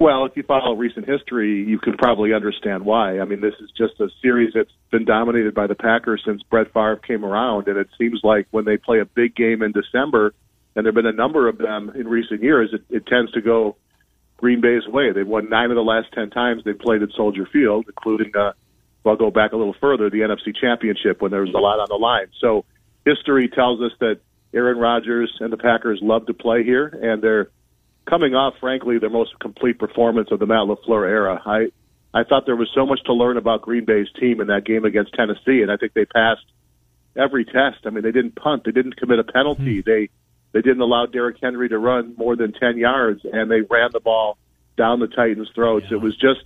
[0.00, 3.20] Well, if you follow recent history, you can probably understand why.
[3.20, 6.72] I mean, this is just a series that's been dominated by the Packers since Brett
[6.72, 10.34] Favre came around, and it seems like when they play a big game in December,
[10.74, 13.40] and there have been a number of them in recent years, it, it tends to
[13.40, 13.76] go
[14.38, 15.12] Green Bay's way.
[15.12, 18.54] They've won nine of the last ten times they played at Soldier Field, including uh,
[19.04, 21.78] well, I'll go back a little further, the NFC Championship when there was a lot
[21.78, 22.26] on the line.
[22.40, 22.64] So
[23.04, 24.20] history tells us that
[24.52, 27.50] Aaron Rodgers and the Packers love to play here, and they're
[28.06, 31.40] coming off, frankly, their most complete performance of the Matt LaFleur era.
[31.44, 31.70] I
[32.12, 34.84] I thought there was so much to learn about Green Bay's team in that game
[34.84, 36.44] against Tennessee, and I think they passed
[37.16, 37.86] every test.
[37.86, 39.90] I mean, they didn't punt, they didn't commit a penalty, mm-hmm.
[39.90, 40.08] they
[40.52, 44.00] they didn't allow Derrick Henry to run more than ten yards, and they ran the
[44.00, 44.36] ball
[44.76, 45.86] down the Titans' throats.
[45.90, 45.98] Yeah.
[45.98, 46.40] It was just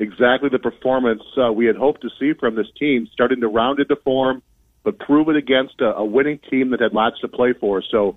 [0.00, 3.78] exactly the performance uh, we had hoped to see from this team, starting to round
[3.78, 4.42] into form,
[4.84, 7.82] but prove it against a, a winning team that had lots to play for.
[7.82, 8.16] So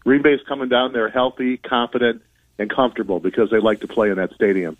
[0.00, 2.22] Green Bay's coming down there healthy, confident,
[2.58, 4.76] and comfortable because they like to play in that stadium.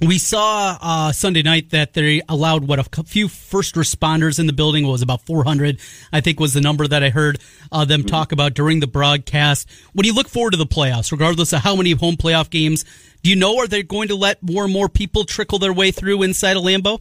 [0.00, 4.52] We saw uh, Sunday night that they allowed what a few first responders in the
[4.52, 4.84] building.
[4.84, 5.78] It was about 400,
[6.12, 7.38] I think, was the number that I heard
[7.70, 8.08] uh, them mm-hmm.
[8.08, 9.70] talk about during the broadcast.
[9.92, 12.84] When you look forward to the playoffs, regardless of how many home playoff games,
[13.22, 15.92] do you know are they going to let more and more people trickle their way
[15.92, 17.00] through inside of Lambeau?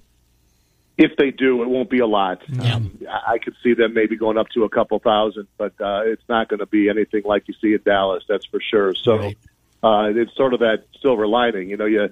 [0.96, 2.44] If they do, it won't be a lot.
[2.48, 2.76] Yeah.
[2.76, 6.22] Um, I could see them maybe going up to a couple thousand, but uh, it's
[6.30, 8.24] not going to be anything like you see in Dallas.
[8.30, 8.94] That's for sure.
[8.94, 9.38] So right.
[9.82, 11.70] uh, it's sort of that silver lining.
[11.70, 12.10] You know, you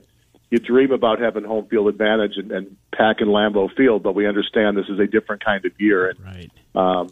[0.51, 4.77] you dream about having home field advantage and, and packing Lambeau Field, but we understand
[4.77, 6.09] this is a different kind of year.
[6.09, 6.51] And right.
[6.75, 7.09] um,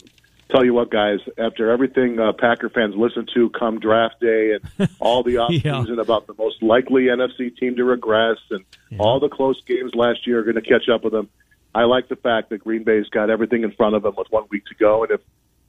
[0.49, 4.89] tell you what, guys, after everything uh, Packer fans listen to come draft day and
[4.99, 6.01] all the offseason yeah.
[6.01, 8.97] about the most likely NFC team to regress and yeah.
[8.99, 11.29] all the close games last year are going to catch up with them.
[11.73, 14.45] I like the fact that Green Bay's got everything in front of them with one
[14.49, 15.21] week to go, and if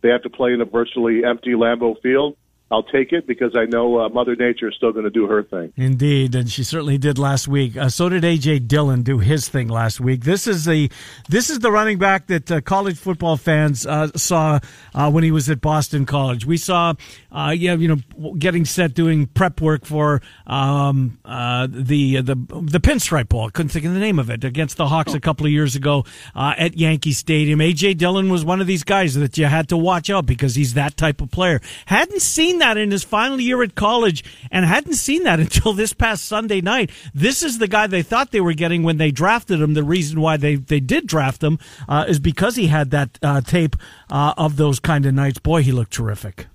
[0.02, 2.36] they have to play in a virtually empty Lambeau Field,
[2.72, 5.42] I'll take it because I know uh, Mother Nature is still going to do her
[5.42, 5.72] thing.
[5.76, 7.76] Indeed, and she certainly did last week.
[7.76, 10.22] Uh, so did AJ Dillon do his thing last week.
[10.22, 10.88] This is the
[11.28, 14.60] this is the running back that uh, college football fans uh, saw
[14.94, 16.46] uh, when he was at Boston College.
[16.46, 16.94] We saw,
[17.32, 23.36] uh, yeah, you know, getting set doing prep work for um, the the the Pinstripe.
[23.36, 25.16] I couldn't think of the name of it against the Hawks oh.
[25.16, 26.04] a couple of years ago
[26.36, 27.58] at Yankee Stadium.
[27.58, 30.74] AJ Dillon was one of these guys that you had to watch out because he's
[30.74, 31.60] that type of player.
[31.86, 35.92] Hadn't seen that in his final year at college and hadn't seen that until this
[35.92, 36.90] past Sunday night.
[37.12, 39.74] This is the guy they thought they were getting when they drafted him.
[39.74, 43.40] The reason why they, they did draft him uh, is because he had that uh,
[43.40, 43.76] tape
[44.10, 45.38] uh, of those kind of nights.
[45.38, 46.46] Boy, he looked terrific.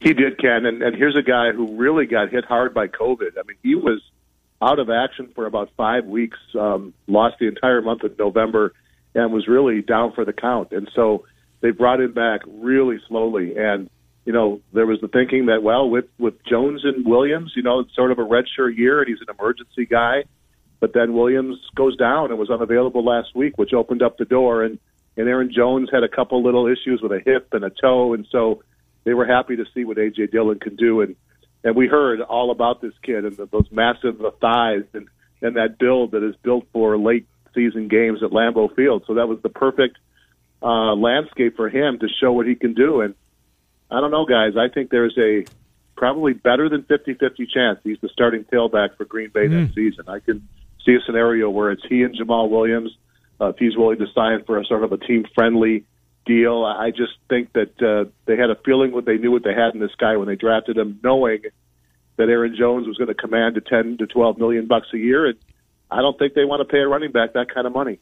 [0.00, 0.66] He did, Ken.
[0.66, 3.38] And, and here's a guy who really got hit hard by COVID.
[3.38, 4.02] I mean, he was
[4.60, 8.72] out of action for about five weeks, um, lost the entire month of November,
[9.14, 10.72] and was really down for the count.
[10.72, 11.24] And so
[11.60, 13.56] they brought him back really slowly.
[13.56, 13.90] And
[14.24, 17.80] you know, there was the thinking that, well, with, with Jones and Williams, you know,
[17.80, 20.24] it's sort of a redshirt year and he's an emergency guy.
[20.80, 24.62] But then Williams goes down and was unavailable last week, which opened up the door.
[24.62, 24.78] And,
[25.16, 28.14] and Aaron Jones had a couple little issues with a hip and a toe.
[28.14, 28.62] And so
[29.04, 30.28] they were happy to see what A.J.
[30.28, 31.00] Dillon can do.
[31.00, 31.16] And,
[31.64, 35.08] and we heard all about this kid and the, those massive thighs and,
[35.40, 39.04] and that build that is built for late season games at Lambeau Field.
[39.06, 39.98] So that was the perfect
[40.62, 43.00] uh, landscape for him to show what he can do.
[43.00, 43.14] And,
[43.92, 44.56] I don't know, guys.
[44.56, 45.44] I think there's a
[45.96, 49.50] probably better than 50-50 chance he's the starting tailback for Green Bay mm.
[49.50, 50.08] next season.
[50.08, 50.48] I can
[50.84, 52.96] see a scenario where it's he and Jamaal Williams.
[53.40, 55.84] Uh, if he's willing to sign for a sort of a team-friendly
[56.24, 59.54] deal, I just think that uh, they had a feeling what they knew what they
[59.54, 61.42] had in this guy when they drafted him, knowing
[62.16, 65.26] that Aaron Jones was going to command a 10 to 12 million bucks a year,
[65.26, 65.38] and
[65.90, 67.98] I don't think they want to pay a running back that kind of money.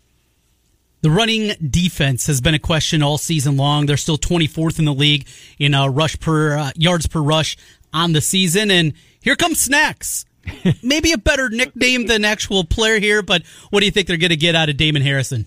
[1.02, 3.86] The running defense has been a question all season long.
[3.86, 5.26] They're still 24th in the league
[5.58, 7.56] in uh, rush per uh, yards per rush
[7.92, 10.26] on the season, and here comes Snacks.
[10.82, 14.30] Maybe a better nickname than actual player here, but what do you think they're going
[14.30, 15.46] to get out of Damon Harrison?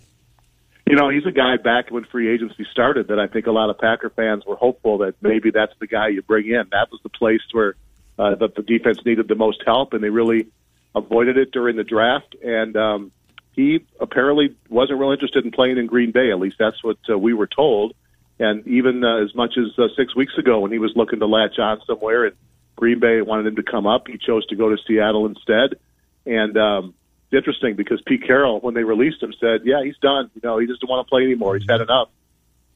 [0.87, 3.69] You know, he's a guy back when free agency started that I think a lot
[3.69, 6.67] of Packer fans were hopeful that maybe that's the guy you bring in.
[6.71, 7.75] That was the place where
[8.17, 10.47] uh, that the defense needed the most help, and they really
[10.95, 12.35] avoided it during the draft.
[12.43, 13.11] And um,
[13.55, 16.31] he apparently wasn't real interested in playing in Green Bay.
[16.31, 17.93] At least that's what uh, we were told.
[18.39, 21.27] And even uh, as much as uh, six weeks ago, when he was looking to
[21.27, 22.35] latch on somewhere and
[22.75, 25.77] Green Bay wanted him to come up, he chose to go to Seattle instead.
[26.25, 26.93] And um,
[27.25, 30.31] it's interesting because Pete Carroll, when they released him, said, "Yeah, he's done.
[30.33, 31.55] You know, he doesn't want to play anymore.
[31.57, 32.09] He's had enough."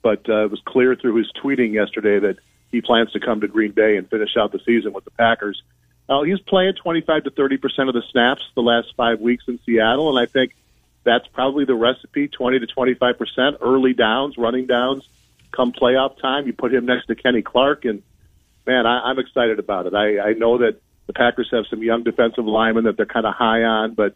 [0.03, 2.37] But uh, it was clear through his tweeting yesterday that
[2.71, 5.61] he plans to come to Green Bay and finish out the season with the Packers.
[6.09, 9.59] Uh, he's playing 25 to 30 percent of the snaps the last five weeks in
[9.65, 10.53] Seattle, and I think
[11.07, 15.07] that's probably the recipe: 20 to 25 percent early downs, running downs.
[15.51, 18.03] Come playoff time, you put him next to Kenny Clark, and
[18.65, 19.95] man, I, I'm excited about it.
[19.95, 23.33] I, I know that the Packers have some young defensive linemen that they're kind of
[23.33, 24.15] high on, but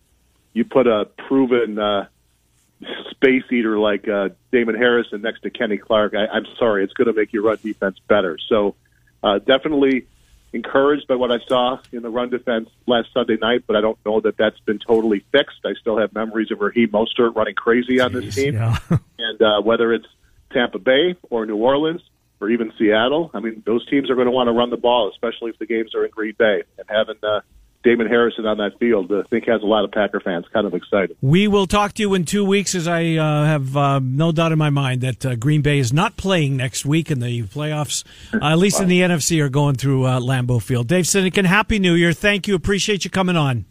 [0.52, 2.08] you put a proven uh,
[3.12, 6.14] space eater like uh, Damon Harrison next to Kenny Clark.
[6.14, 8.38] I, I'm sorry, it's going to make your run defense better.
[8.50, 8.76] So
[9.24, 10.08] uh, definitely
[10.54, 13.98] encouraged by what I saw in the run defense last Sunday night, but I don't
[14.06, 15.60] know that that's been totally fixed.
[15.66, 18.78] I still have memories of Raheem Mostert running crazy on this team, yeah.
[18.90, 20.08] and uh, whether it's
[20.52, 22.02] Tampa Bay or New Orleans
[22.40, 25.10] or even Seattle, I mean, those teams are going to want to run the ball,
[25.10, 26.64] especially if the games are in Green Bay.
[26.78, 27.42] And having uh,
[27.84, 30.74] Damon Harrison on that field, I think has a lot of Packer fans kind of
[30.74, 31.18] excited.
[31.22, 34.52] We will talk to you in two weeks, as I uh, have uh, no doubt
[34.52, 38.04] in my mind that uh, Green Bay is not playing next week in the playoffs.
[38.34, 40.88] Uh, at least in the NFC, are going through uh, Lambeau Field.
[40.88, 42.14] Dave Sinekin, Happy New Year.
[42.14, 42.56] Thank you.
[42.56, 43.66] Appreciate you coming on.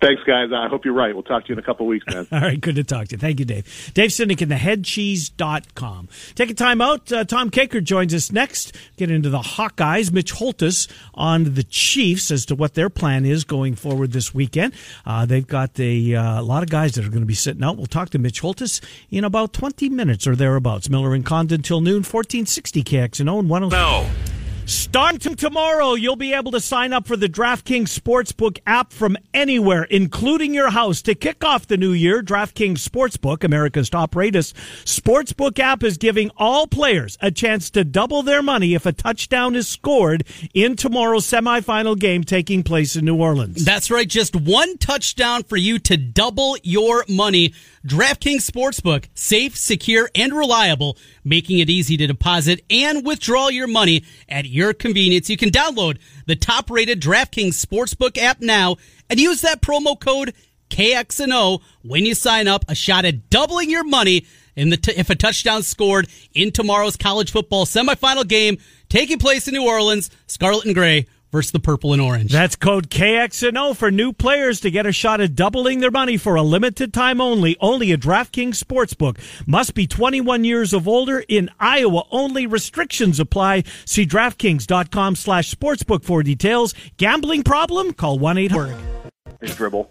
[0.00, 0.50] Thanks, guys.
[0.52, 1.14] I hope you're right.
[1.14, 2.26] We'll talk to you in a couple weeks, man.
[2.32, 3.18] All right, good to talk to you.
[3.18, 3.92] Thank you, Dave.
[3.94, 6.08] Dave Sinekin, theheadcheese.com.
[6.34, 7.10] Take a time out.
[7.10, 8.76] Uh, Tom Kakert joins us next.
[8.96, 10.12] Get into the Hawkeyes.
[10.12, 14.74] Mitch Holthus on the Chiefs as to what their plan is going forward this weekend.
[15.06, 17.76] Uh, they've got a, uh, lot of guys that are going to be sitting out.
[17.76, 18.80] We'll talk to Mitch Holthus
[19.10, 20.90] in about 20 minutes or thereabouts.
[20.90, 23.72] Miller and Condon till noon, 1460 KXNO and 106.
[23.72, 24.35] No.
[24.66, 29.84] Starting tomorrow, you'll be able to sign up for the DraftKings Sportsbook app from anywhere,
[29.84, 31.02] including your house.
[31.02, 36.32] To kick off the new year, DraftKings Sportsbook, America's top rated sportsbook app, is giving
[36.36, 41.26] all players a chance to double their money if a touchdown is scored in tomorrow's
[41.26, 43.64] semifinal game taking place in New Orleans.
[43.64, 44.08] That's right.
[44.08, 47.54] Just one touchdown for you to double your money.
[47.86, 54.04] DraftKings Sportsbook, safe, secure, and reliable, making it easy to deposit and withdraw your money
[54.28, 55.30] at your convenience.
[55.30, 58.76] You can download the top rated DraftKings Sportsbook app now
[59.08, 60.34] and use that promo code
[60.68, 62.64] KXNO when you sign up.
[62.68, 66.96] A shot at doubling your money in the t- if a touchdown scored in tomorrow's
[66.96, 71.92] college football semifinal game taking place in New Orleans, Scarlet and Gray versus the purple
[71.92, 72.32] and orange.
[72.32, 76.34] That's code KXNO for new players to get a shot at doubling their money for
[76.34, 77.56] a limited time only.
[77.60, 79.18] Only a DraftKings Sportsbook.
[79.46, 82.04] Must be 21 years of older in Iowa.
[82.10, 83.64] Only restrictions apply.
[83.84, 86.74] See DraftKings.com slash sportsbook for details.
[86.96, 87.92] Gambling problem?
[87.92, 88.76] Call 1-800.
[89.40, 89.90] His dribble.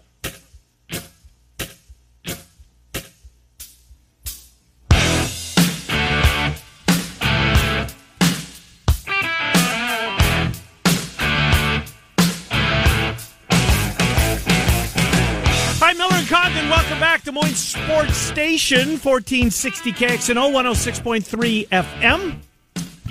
[18.26, 22.38] Station, 1460 KXNO, 106.3 FM.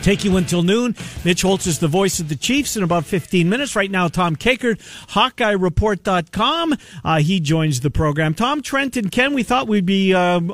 [0.02, 0.94] Take you until noon.
[1.24, 3.76] Mitch Holthus is the voice of the Chiefs in about 15 minutes.
[3.76, 6.76] Right now, Tom Kakert, HawkeyeReport.com.
[7.04, 8.34] Uh, he joins the program.
[8.34, 10.54] Tom, Trent, and Ken, we thought we'd be um,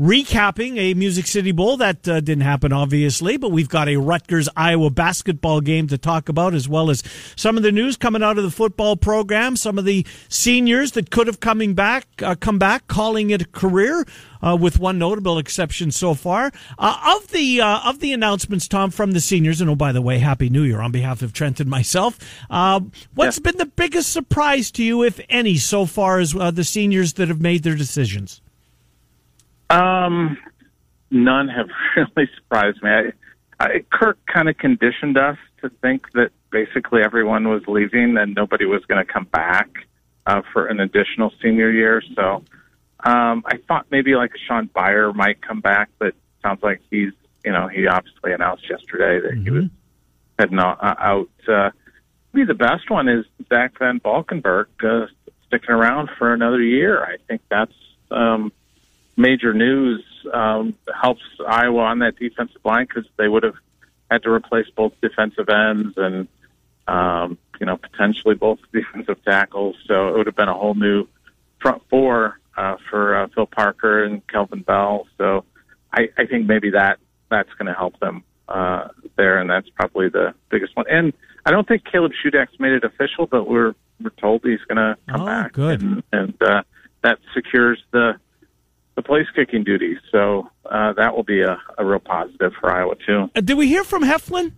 [0.00, 1.76] recapping a Music City Bowl.
[1.76, 6.28] That uh, didn't happen, obviously, but we've got a Rutgers Iowa basketball game to talk
[6.28, 7.02] about, as well as
[7.36, 9.56] some of the news coming out of the football program.
[9.56, 13.46] Some of the seniors that could have coming back, uh, come back, calling it a
[13.46, 14.06] career.
[14.42, 18.90] Uh, with one notable exception so far, uh, of the uh, of the announcements, Tom,
[18.90, 21.60] from the seniors, and oh by the way, Happy New Year on behalf of Trent
[21.60, 22.18] and myself.
[22.50, 22.80] Uh,
[23.14, 27.14] what's been the biggest surprise to you, if any, so far as uh, the seniors
[27.14, 28.42] that have made their decisions?
[29.70, 30.38] Um,
[31.10, 32.90] none have really surprised me.
[32.90, 33.12] I,
[33.60, 38.64] I, Kirk kind of conditioned us to think that basically everyone was leaving and nobody
[38.64, 39.68] was going to come back
[40.26, 42.02] uh, for an additional senior year.
[42.14, 42.44] So
[43.04, 47.12] um, I thought maybe like Shaun Beyer might come back, but sounds like he's
[47.44, 49.64] you know he obviously announced yesterday that he was
[50.38, 50.78] heading out.
[50.82, 51.30] Uh, out.
[51.46, 51.70] Uh,
[52.32, 55.06] maybe the best one is Zach VanValkenburg uh,
[55.46, 57.04] sticking around for another year.
[57.04, 57.74] I think that's
[58.10, 58.52] um,
[59.16, 60.04] major news.
[60.32, 63.56] Um, helps Iowa on that defensive line because they would have
[64.10, 66.28] had to replace both defensive ends and
[66.88, 69.76] um, you know potentially both defensive tackles.
[69.86, 71.06] So it would have been a whole new
[71.60, 75.06] front four uh, for uh, Phil Parker and Kelvin Bell.
[75.18, 75.44] So
[75.92, 76.98] I, I think maybe that
[77.30, 80.86] that's going to help them uh, there, and that's probably the biggest one.
[80.90, 81.12] And
[81.46, 84.96] I don't think Caleb Shudak's made it official, but we're we're told he's going to
[85.08, 85.82] come Oh, back, good.
[85.82, 86.62] and, and uh,
[87.02, 88.18] that secures the
[88.96, 89.98] the place kicking duties.
[90.10, 93.30] So uh, that will be a, a real positive for Iowa too.
[93.34, 94.52] Uh, did we hear from Heflin?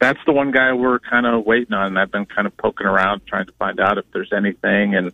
[0.00, 1.96] That's the one guy we're kind of waiting on.
[1.96, 5.12] I've been kind of poking around trying to find out if there's anything, and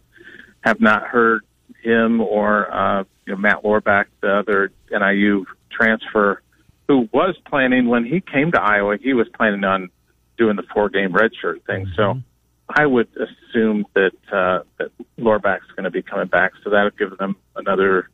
[0.60, 1.42] have not heard
[1.82, 6.42] him or uh, you know, Matt Lorbach, the other NIU transfer,
[6.88, 8.98] who was planning when he came to Iowa.
[9.00, 9.90] He was planning on
[10.36, 11.90] doing the four game redshirt thing.
[11.96, 12.33] So Mm-hmm.
[12.68, 16.53] I would assume that uh, that Lorbach's going to be coming back.
[16.62, 18.09] So that'll give them another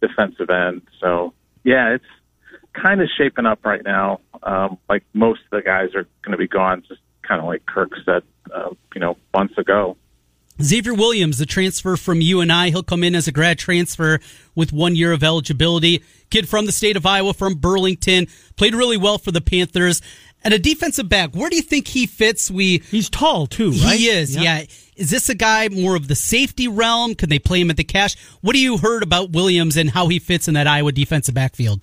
[0.00, 0.82] defensive end.
[1.00, 1.32] So
[1.64, 2.04] yeah, it's
[2.74, 4.20] kind of shaping up right now.
[4.42, 7.64] Um, like most of the guys are going to be gone, just kind of like
[7.66, 8.22] Kirk said,
[8.54, 9.96] uh, you know, months ago.
[10.62, 14.20] Xavier Williams, the transfer from UNI, he'll come in as a grad transfer
[14.54, 16.04] with one year of eligibility.
[16.30, 20.00] Kid from the state of Iowa, from Burlington, played really well for the Panthers.
[20.44, 22.50] And a defensive back, where do you think he fits?
[22.50, 23.98] We He's tall too, right?
[23.98, 24.64] he is, yeah.
[24.96, 27.14] Is this a guy more of the safety realm?
[27.14, 28.16] Could they play him at the cash?
[28.42, 31.82] What do you heard about Williams and how he fits in that Iowa defensive backfield?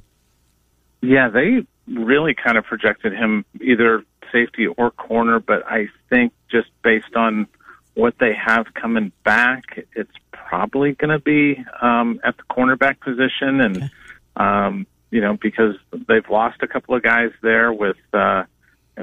[1.02, 6.69] Yeah, they really kind of projected him either safety or corner, but I think just
[6.84, 7.47] based on
[7.95, 13.62] what they have coming back, it's probably going to be um, at the cornerback position,
[13.62, 13.91] and
[14.38, 15.76] um, you know because
[16.08, 18.43] they've lost a couple of guys there with uh,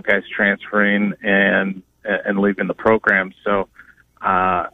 [0.02, 3.32] guys transferring and and leaving the program.
[3.44, 3.68] So,
[4.20, 4.66] uh,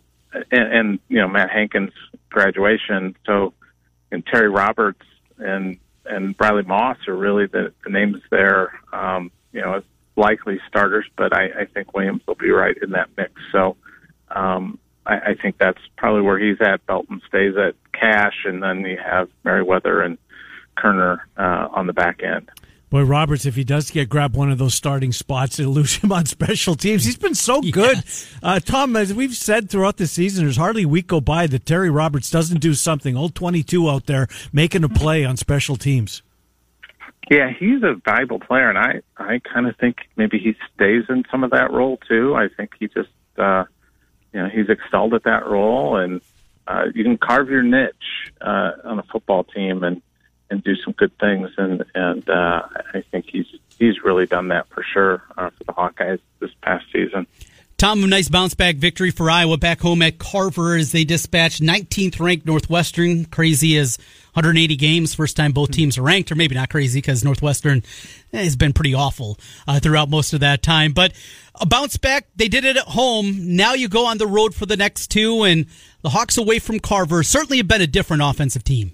[0.51, 1.93] and, and you know Matt Hankins
[2.31, 3.17] graduation.
[3.27, 3.53] So,
[4.11, 5.05] and Terry Roberts
[5.39, 8.79] and and Bradley Moss are really the, the names there.
[8.93, 9.83] Um, you know,
[10.17, 13.33] likely starters, but I, I think Williams will be right in that mix.
[13.53, 13.77] So
[14.31, 16.85] um, I, I think that's probably where he's at.
[16.87, 20.19] Belton stays at cash, and then you have Merriweather and
[20.77, 22.51] Koerner uh, on the back end.
[22.95, 26.13] Boy, Roberts, if he does get grab one of those starting spots, it'll lose him
[26.13, 27.05] on special teams.
[27.05, 28.05] He's been so good.
[28.41, 31.67] Uh, Tom, as we've said throughout the season, there's hardly a week go by that
[31.67, 33.17] Terry Roberts doesn't do something.
[33.17, 36.23] Old 22 out there making a play on special teams.
[37.31, 41.25] Yeah, he's a valuable player, and I I kind of think maybe he stays in
[41.31, 42.35] some of that role too.
[42.37, 43.09] I think he just
[43.39, 43.65] uh,
[44.33, 46.21] you know he's excelled at that role, and
[46.67, 50.03] uh, you can carve your niche uh, on a football team and
[50.55, 52.63] and do some good things, and and uh,
[52.95, 53.47] I think he's
[53.79, 57.27] he's really done that for sure uh, for the Hawkeyes this past season.
[57.77, 61.61] Tom, a nice bounce back victory for Iowa back home at Carver as they dispatched
[61.61, 63.25] 19th ranked Northwestern.
[63.25, 63.99] Crazy as
[64.35, 67.83] 180 games, first time both teams are ranked, or maybe not crazy because Northwestern
[68.33, 70.93] has been pretty awful uh, throughout most of that time.
[70.93, 71.15] But
[71.57, 73.57] a bounce back, they did it at home.
[73.57, 75.67] Now you go on the road for the next two, and
[76.03, 78.93] the Hawks away from Carver certainly have been a different offensive team.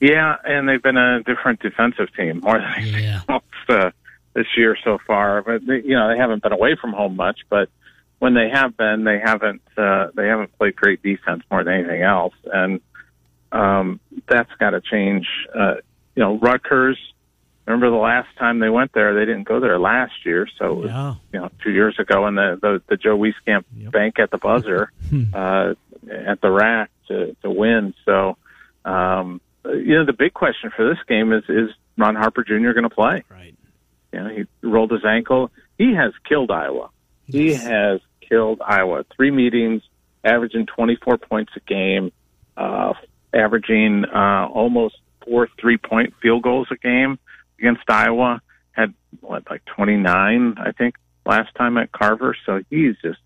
[0.00, 3.20] Yeah, and they've been a different defensive team more than anything Yeah.
[3.28, 3.90] else uh,
[4.34, 5.42] this year so far.
[5.42, 7.40] But they, you know, they haven't been away from home much.
[7.50, 7.68] But
[8.20, 12.02] when they have been, they haven't uh, they haven't played great defense more than anything
[12.02, 12.80] else, and
[13.52, 15.26] um, that's got to change.
[15.54, 15.74] Uh,
[16.14, 16.98] you know, Rutgers.
[17.66, 19.12] Remember the last time they went there?
[19.14, 20.90] They didn't go there last year, so was,
[21.34, 24.90] you know two years ago, and the the, the Joe Wieskamp bank at the buzzer
[25.34, 25.74] uh,
[26.10, 27.94] at the rack to to win.
[28.04, 28.36] So.
[28.84, 32.72] Um, you know, the big question for this game is is Ron Harper Jr.
[32.72, 33.24] going to play?
[33.28, 33.54] Right.
[34.12, 35.50] You know, he rolled his ankle.
[35.76, 36.90] He has killed Iowa.
[37.26, 39.04] He has killed Iowa.
[39.14, 39.82] Three meetings,
[40.24, 42.12] averaging 24 points a game,
[42.56, 42.94] uh,
[43.34, 47.18] averaging uh, almost four three-point field goals a game
[47.58, 48.40] against Iowa.
[48.72, 50.94] Had what like 29, I think,
[51.26, 52.36] last time at Carver.
[52.46, 53.18] So he's just,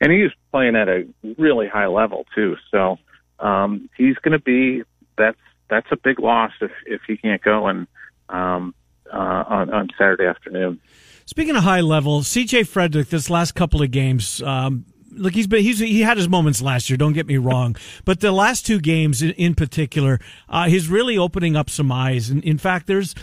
[0.00, 1.06] and he's playing at a
[1.38, 2.56] really high level too.
[2.70, 2.98] So
[3.38, 4.82] um, he's going to be
[5.16, 5.38] that's
[5.68, 7.86] that's a big loss if if he can't go and
[8.28, 8.74] um,
[9.12, 10.80] uh, on on Saturday afternoon.
[11.26, 15.62] Speaking of high level, CJ Fredrick, this last couple of games, um, look, he's been
[15.62, 16.96] he's he had his moments last year.
[16.96, 21.18] Don't get me wrong, but the last two games in, in particular, uh, he's really
[21.18, 22.30] opening up some eyes.
[22.30, 23.14] And in fact, there's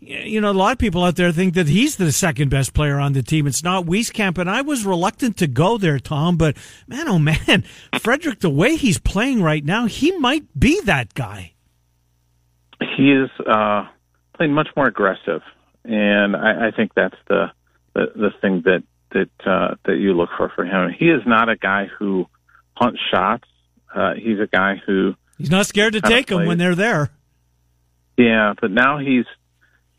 [0.00, 2.98] you know a lot of people out there think that he's the second best player
[2.98, 3.46] on the team.
[3.46, 6.36] It's not Wieskamp, and I was reluctant to go there, Tom.
[6.36, 7.36] But man, oh man,
[7.94, 11.51] Fredrick, the way he's playing right now, he might be that guy.
[12.96, 13.86] He is uh,
[14.34, 15.42] playing much more aggressive,
[15.84, 17.46] and I, I think that's the,
[17.94, 20.90] the the thing that that uh, that you look for for him.
[20.96, 22.26] He is not a guy who
[22.74, 23.48] hunts shots.
[23.94, 27.10] Uh, he's a guy who He's not scared to take them when they're there.
[28.16, 29.24] Yeah, but now he's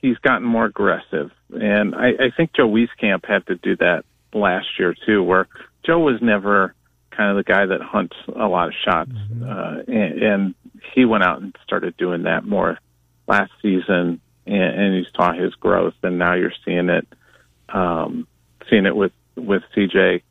[0.02, 4.68] he's gotten more aggressive, and I, I think Joe Wieskamp had to do that last
[4.80, 5.48] year too, where
[5.86, 6.76] Joe was never
[7.12, 9.12] kind of the guy that hunts a lot of shots,
[9.44, 10.56] uh, and, and
[10.94, 12.78] he went out and started doing that more
[13.28, 17.08] last season, and, and you saw his growth, and now you're seeing it,
[17.70, 18.28] um,
[18.70, 20.22] seeing it with with CJ,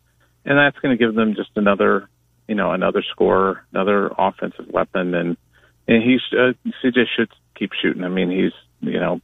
[0.44, 2.08] and that's going to give them just another
[2.48, 5.36] you know another scorer, another offensive weapon, and
[5.88, 8.04] and he's uh, CJ should keep shooting.
[8.04, 9.20] I mean, he's you know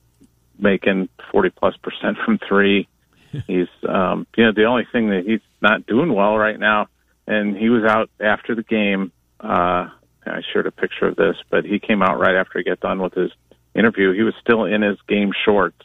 [0.59, 2.89] making forty plus percent from three.
[3.47, 6.87] he's um, you know the only thing that he's not doing well right now,
[7.27, 9.13] and he was out after the game.
[9.41, 9.89] Uh,
[10.29, 13.01] I shared a picture of this, but he came out right after he got done
[13.01, 13.31] with his
[13.75, 14.13] interview.
[14.13, 15.85] He was still in his game shorts,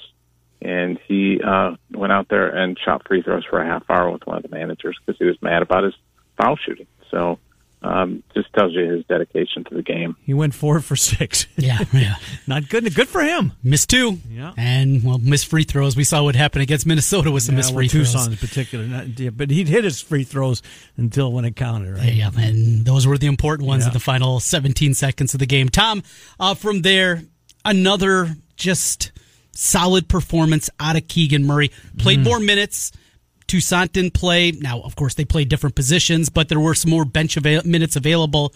[0.62, 4.26] and he uh, went out there and shot free throws for a half hour with
[4.26, 5.94] one of the managers because he was mad about his
[6.38, 6.88] foul shooting.
[7.12, 7.40] So
[7.84, 10.16] um, just tells you his dedication to the game.
[10.24, 11.48] He went four for six.
[11.58, 12.16] Yeah, yeah.
[12.48, 12.94] Not good.
[12.96, 13.54] Good for him.
[13.64, 14.18] Missed two.
[14.30, 14.54] Yeah.
[14.58, 15.96] And, well, missed free throws.
[15.96, 18.28] We saw what happened against Minnesota with some Yeah, missed well, free Tucson throws.
[18.42, 20.62] in particular, not, yeah, but he'd hit his free throws
[20.98, 22.14] until when it counted, right?
[22.14, 23.90] Yeah, and those were the important ones Yeah.
[23.90, 25.70] in the final 17 seconds of the game.
[25.70, 26.04] Tom,
[26.40, 27.22] uh, from there,
[27.64, 29.12] another just
[29.52, 31.72] solid performance out of Keegan Murray.
[31.98, 32.28] Played Mm-hmm.
[32.30, 32.92] more minutes.
[33.48, 34.52] Toussaint didn't play.
[34.52, 37.96] Now, of course, they played different positions, but there were some more bench avail- minutes
[37.96, 38.54] available.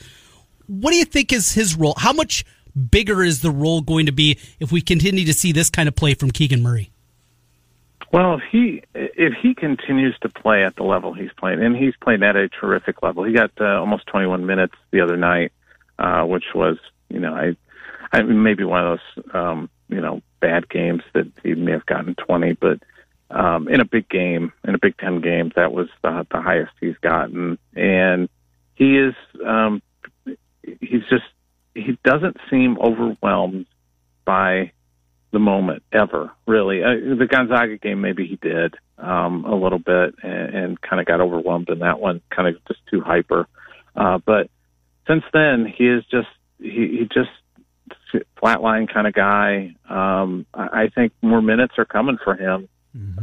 [0.68, 1.96] What do you think is his role?
[1.98, 2.46] How much
[2.78, 5.96] bigger is the role going to be if we continue to see this kind of
[5.96, 6.92] play from Keegan Murray?
[8.12, 11.96] Well, if he if he continues to play at the level he's playing, and he's
[12.02, 15.52] playing at a terrific level, he got uh, almost 21 minutes the other night,
[16.00, 16.78] uh, which was
[17.10, 17.58] you know I,
[18.14, 22.16] I maybe one of those um, you know bad games that he may have gotten
[22.16, 22.80] 20, but
[23.30, 26.72] um, in a big game, in a Big Ten game, that was the, the highest
[26.80, 28.30] he's gotten, and
[28.76, 29.14] he is
[29.46, 29.82] um,
[30.64, 31.26] he's just
[31.74, 33.66] he doesn't seem overwhelmed
[34.26, 34.72] by
[35.32, 36.84] the moment ever, really.
[36.84, 41.06] Uh, the Gonzaga game, maybe he did um, a little bit and, and kind of
[41.06, 43.46] got overwhelmed in that one, kind of just too hyper.
[43.96, 44.50] Uh, but
[45.08, 46.28] since then, he is just
[46.60, 47.30] he, he just
[48.42, 49.76] flatline kind of guy.
[49.90, 52.70] Um, I, I think more minutes are coming for him.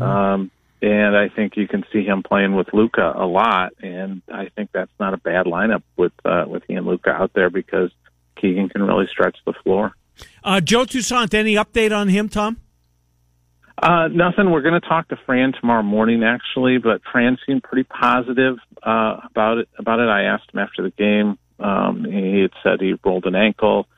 [0.01, 0.51] Um,
[0.83, 4.71] and I think you can see him playing with Luka a lot, and I think
[4.73, 7.91] that's not a bad lineup with uh, with he and Luka out there because
[8.37, 9.95] Keegan can really stretch the floor.
[10.43, 12.59] Uh, Joe Toussaint, any update on him, Tom?
[13.79, 14.51] Uh, nothing.
[14.51, 19.21] We're going to talk to Fran tomorrow morning, actually, but Fran seemed pretty positive uh,
[19.25, 19.69] about it.
[19.79, 21.39] About it, I asked him after the game.
[21.59, 23.89] Um, he had said he rolled an ankle.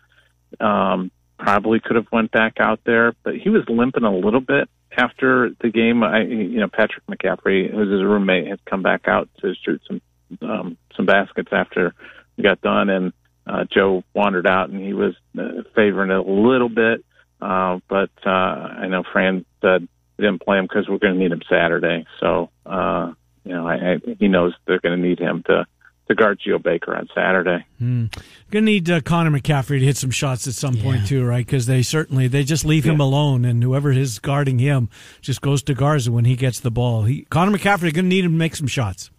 [0.61, 4.68] Um, probably could have went back out there, but he was limping a little bit
[4.97, 6.03] after the game.
[6.03, 10.01] I, you know, Patrick McCaffrey, who's his roommate, had come back out to shoot some
[10.42, 11.94] um, some baskets after
[12.36, 13.12] we got done, and
[13.47, 17.05] uh, Joe wandered out, and he was uh, favoring it a little bit.
[17.40, 19.88] Uh, but uh, I know Fran said
[20.18, 22.07] didn't play him because we're going to need him Saturday.
[22.20, 23.12] So uh,
[23.44, 25.66] you know, I, I, he knows they're going to need him to
[26.09, 27.64] to guard Geo Baker on Saturday.
[27.80, 31.44] Gonna need uh, Connor McCaffrey to hit some shots at some point too, right?
[31.44, 34.88] Because they certainly they just leave him alone, and whoever is guarding him
[35.20, 37.04] just goes to Garza when he gets the ball.
[37.04, 39.11] He, Connor McCaffrey gonna need him to make some shots.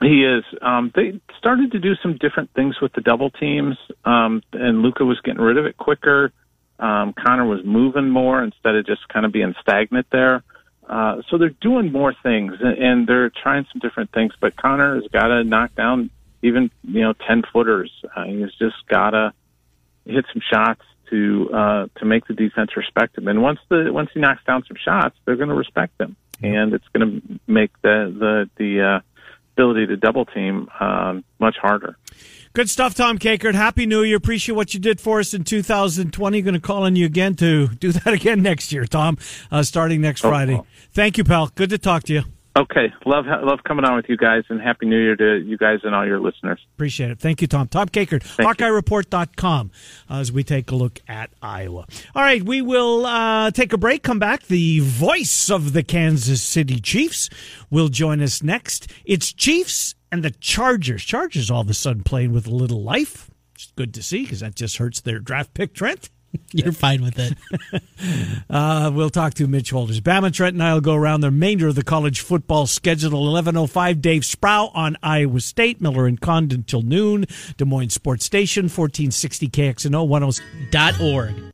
[0.00, 0.44] He is.
[0.60, 5.04] Um, they started to do some different things with the double teams, um, and Luka
[5.04, 6.32] was getting rid of it quicker.
[6.78, 10.42] Um, Connor was moving more instead of just kind of being stagnant there.
[10.92, 14.34] Uh, so they're doing more things, and, and they're trying some different things.
[14.38, 16.10] But Connor has got to knock down
[16.42, 17.90] even you know ten footers.
[18.14, 19.32] Uh, he's just got to
[20.04, 23.26] hit some shots to uh, to make the defense respect him.
[23.26, 26.74] And once the once he knocks down some shots, they're going to respect him, and
[26.74, 29.00] it's going to make the the the uh,
[29.54, 31.96] ability to double team um, much harder.
[32.54, 33.54] Good stuff, Tom Kakert.
[33.54, 34.18] Happy New Year.
[34.18, 36.42] Appreciate what you did for us in 2020.
[36.42, 39.16] Going to call on you again to do that again next year, Tom,
[39.50, 40.54] uh, starting next Oh, Friday.
[40.54, 40.66] well.
[40.92, 41.50] Thank you, pal.
[41.54, 42.22] Good to talk to you.
[42.54, 45.78] Okay, love love coming on with you guys, and happy New Year to you guys
[45.84, 46.60] and all your listeners.
[46.76, 47.18] Appreciate it.
[47.18, 47.66] Thank you, Tom.
[47.68, 48.44] Tom Kakert, you.
[48.44, 49.70] HawkeyeReport.com
[50.10, 51.86] as we take a look at Iowa.
[52.14, 54.42] All right, we will uh, take a break, come back.
[54.48, 57.30] The voice of the Kansas City Chiefs
[57.70, 58.86] will join us next.
[59.06, 61.02] It's Chiefs and the Chargers.
[61.02, 63.30] Chargers all of a sudden playing with a little life.
[63.54, 66.10] It's good to see because that just hurts their draft pick, Trent.
[66.52, 67.36] You're fine with it.
[68.50, 70.00] Uh, we'll talk to Mitch Holthus.
[70.00, 73.32] Bama, Trent, and I will go around the remainder of the college football schedule.
[73.32, 77.24] 11.05, Dave Sproul on Iowa State, Miller and Condon till noon.
[77.56, 80.70] Des Moines Sports Station, 1460 KXNO, 10.
[80.70, 81.51] Dot org.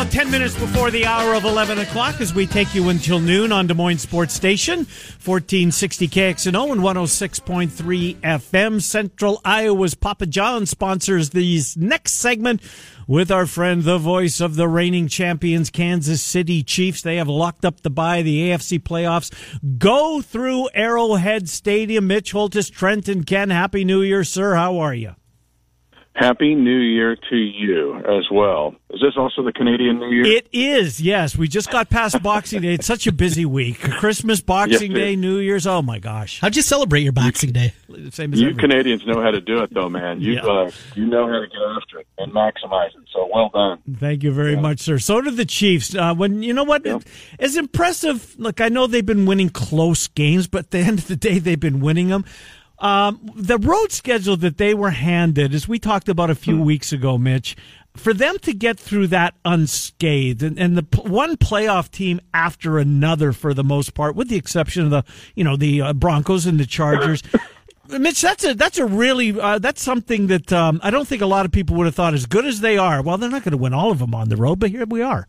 [0.00, 3.52] About 10 minutes before the hour of 11 o'clock as we take you until noon
[3.52, 8.80] on Des Moines Sports Station, 1460 KXNO and 106.3 FM.
[8.80, 12.62] Central Iowa's Papa John sponsors these next segment
[13.06, 17.02] with our friend, the voice of the reigning champions, Kansas City Chiefs.
[17.02, 18.22] They have locked up the bye.
[18.22, 19.30] The AFC playoffs
[19.78, 22.06] go through Arrowhead Stadium.
[22.06, 23.50] Mitch Holthus, Trent, and Ken.
[23.50, 24.54] Happy New Year, sir.
[24.54, 25.14] How are you?
[26.20, 28.74] Happy New Year to you as well.
[28.90, 30.26] Is this also the Canadian New Year?
[30.26, 31.34] It is, yes.
[31.34, 32.74] We just got past Boxing Day.
[32.74, 33.80] It's such a busy week.
[33.80, 35.16] Christmas, Boxing Yes, Day.
[35.16, 35.66] New Year's.
[35.66, 36.38] Oh my gosh.
[36.40, 37.72] How'd you celebrate your Boxing Day?
[38.10, 40.20] Same as you every- Canadians know how to do it, though, man.
[40.20, 40.40] You Yeah.
[40.42, 43.00] uh, you know how to get after it and maximize it.
[43.14, 43.78] So well done.
[43.98, 44.98] Thank you very much, sir.
[44.98, 45.94] So do the Chiefs.
[45.94, 47.02] Uh, when you know what, Yep.
[47.38, 48.34] as impressive.
[48.38, 51.38] Look, I know they've been winning close games, but at the end of the day,
[51.38, 52.26] they've been winning them.
[52.80, 56.92] Um, the road schedule that they were handed, as we talked about a few weeks
[56.92, 57.54] ago, Mitch,
[57.94, 62.78] for them to get through that unscathed, and, and the p- one playoff team after
[62.78, 65.04] another, for the most part, with the exception of the
[65.34, 67.22] you know the uh, Broncos and the Chargers.
[67.88, 71.26] Mitch, that's a that's a really uh, that's something that um, I don't think a
[71.26, 73.02] lot of people would have thought as good as they are.
[73.02, 75.02] Well, they're not going to win all of them on the road, but here we
[75.02, 75.26] are.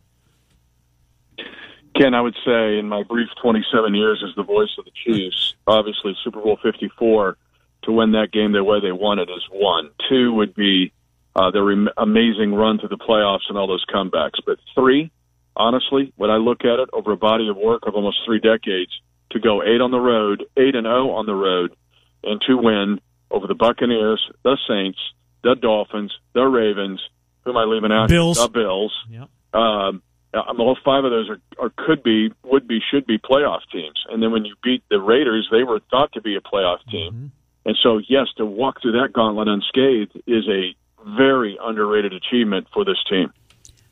[1.94, 5.54] Ken, I would say in my brief 27 years as the voice of the Chiefs,
[5.66, 7.36] obviously Super Bowl 54
[7.84, 9.90] to win that game the way they won it is one.
[10.08, 10.92] Two would be
[11.34, 14.38] uh, their rem- amazing run to the playoffs and all those comebacks.
[14.46, 15.10] But three,
[15.56, 18.92] honestly, when I look at it over a body of work of almost three decades,
[19.32, 21.74] to go eight on the road, eight and zero on the road,
[22.22, 24.98] and to win over the Buccaneers, the Saints,
[25.42, 27.00] the Dolphins, the Ravens.
[27.44, 28.08] Who am I leaving out?
[28.08, 28.38] Bills.
[28.38, 28.92] The Bills.
[29.10, 29.28] Yep.
[29.54, 30.02] Um, um,
[30.34, 34.04] all five of those are, are could be, would be, should be playoff teams.
[34.08, 37.32] And then when you beat the Raiders, they were thought to be a playoff team.
[37.64, 40.74] And so, yes, to walk through that gauntlet unscathed is a
[41.16, 43.32] very underrated achievement for this team.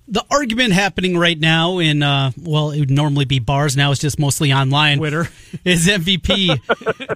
[0.09, 3.77] The argument happening right now in, uh, well, it would normally be bars.
[3.77, 4.99] Now it's just mostly online.
[4.99, 5.29] Twitter.
[5.65, 6.59] is MVP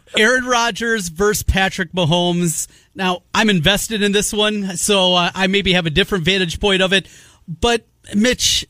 [0.16, 2.68] Aaron Rodgers versus Patrick Mahomes.
[2.95, 6.83] Now, I'm invested in this one, so uh, I maybe have a different vantage point
[6.83, 7.09] of it.
[7.49, 8.64] But, Mitch,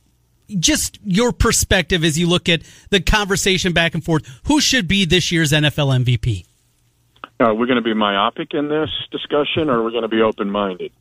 [0.48, 4.40] just your perspective as you look at the conversation back and forth.
[4.46, 6.44] Who should be this year's NFL MVP?
[7.40, 10.22] Are we going to be myopic in this discussion, or are we going to be
[10.22, 10.92] open minded?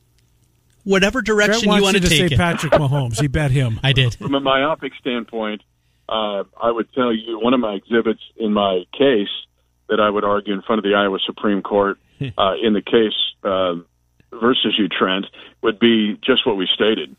[0.82, 2.38] Whatever Brett direction wants you want you to to say take it.
[2.38, 3.20] Patrick Mahomes.
[3.20, 3.80] He bet him.
[3.84, 4.14] I did.
[4.14, 5.62] From a myopic standpoint,
[6.08, 9.28] uh, I would tell you one of my exhibits in my case
[9.88, 13.14] that I would argue in front of the Iowa Supreme Court uh, in the case
[13.42, 13.74] uh,
[14.32, 15.26] versus you, Trent,
[15.62, 17.14] would be just what we stated.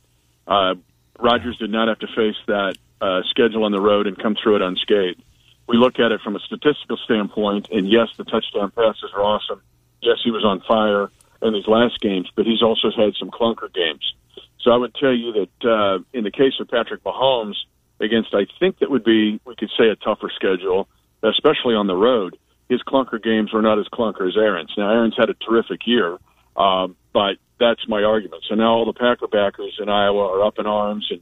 [1.17, 4.35] Uh, Rodgers did not have to face that uh, schedule on the road and come
[4.41, 5.21] through it unscathed.
[5.67, 9.61] We look at it from a statistical standpoint, and yes, the touchdown passes are awesome.
[10.01, 11.09] Yes, he was on fire
[11.41, 14.13] in these last games, but he's also had some clunker games.
[14.61, 17.55] So I would tell you that uh, in the case of Patrick Mahomes,
[17.99, 20.87] against I think that would be we could say a tougher schedule,
[21.23, 22.37] especially on the road.
[22.67, 24.73] His clunker games were not as clunker as Aaron's.
[24.77, 26.17] Now Aaron's had a terrific year,
[26.57, 28.43] um, but that's my argument.
[28.49, 31.21] So now all the Packer backers in Iowa are up in arms and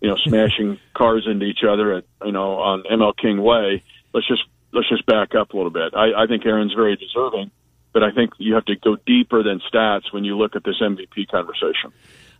[0.00, 3.82] you know smashing cars into each other at you know on ML King Way.
[4.12, 5.94] Let's just let's just back up a little bit.
[5.94, 7.50] I, I think Aaron's very deserving,
[7.92, 10.80] but I think you have to go deeper than stats when you look at this
[10.80, 11.92] MVP conversation.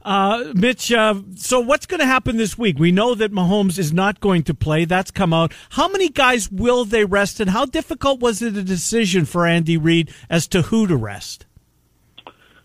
[0.05, 2.77] Uh, Mitch, uh, so what's going to happen this week?
[2.77, 4.85] We know that Mahomes is not going to play.
[4.85, 5.53] That's come out.
[5.71, 9.77] How many guys will they rest, and how difficult was it a decision for Andy
[9.77, 11.47] Reid as to who to rest?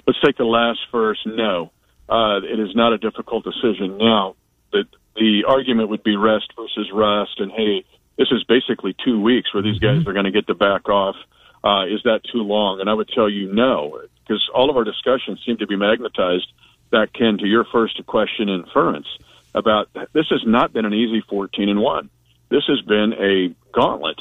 [0.07, 1.25] Let's take the last first.
[1.25, 1.71] No,
[2.07, 3.97] uh, it is not a difficult decision.
[3.97, 4.35] Now,
[4.71, 4.85] the
[5.15, 7.83] the argument would be rest versus rest, and hey,
[8.17, 11.15] this is basically two weeks where these guys are going to get to back off.
[11.63, 12.79] Uh, is that too long?
[12.79, 16.47] And I would tell you no, because all of our discussions seem to be magnetized
[16.91, 19.07] back, Ken, to your first question inference
[19.53, 22.09] about this has not been an easy 14 and one.
[22.49, 24.19] This has been a gauntlet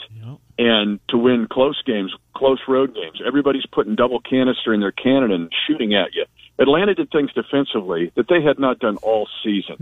[0.59, 3.20] and to win close games, close road games.
[3.26, 6.24] Everybody's putting double canister in their cannon and shooting at you.
[6.59, 9.76] Atlanta did things defensively that they had not done all season.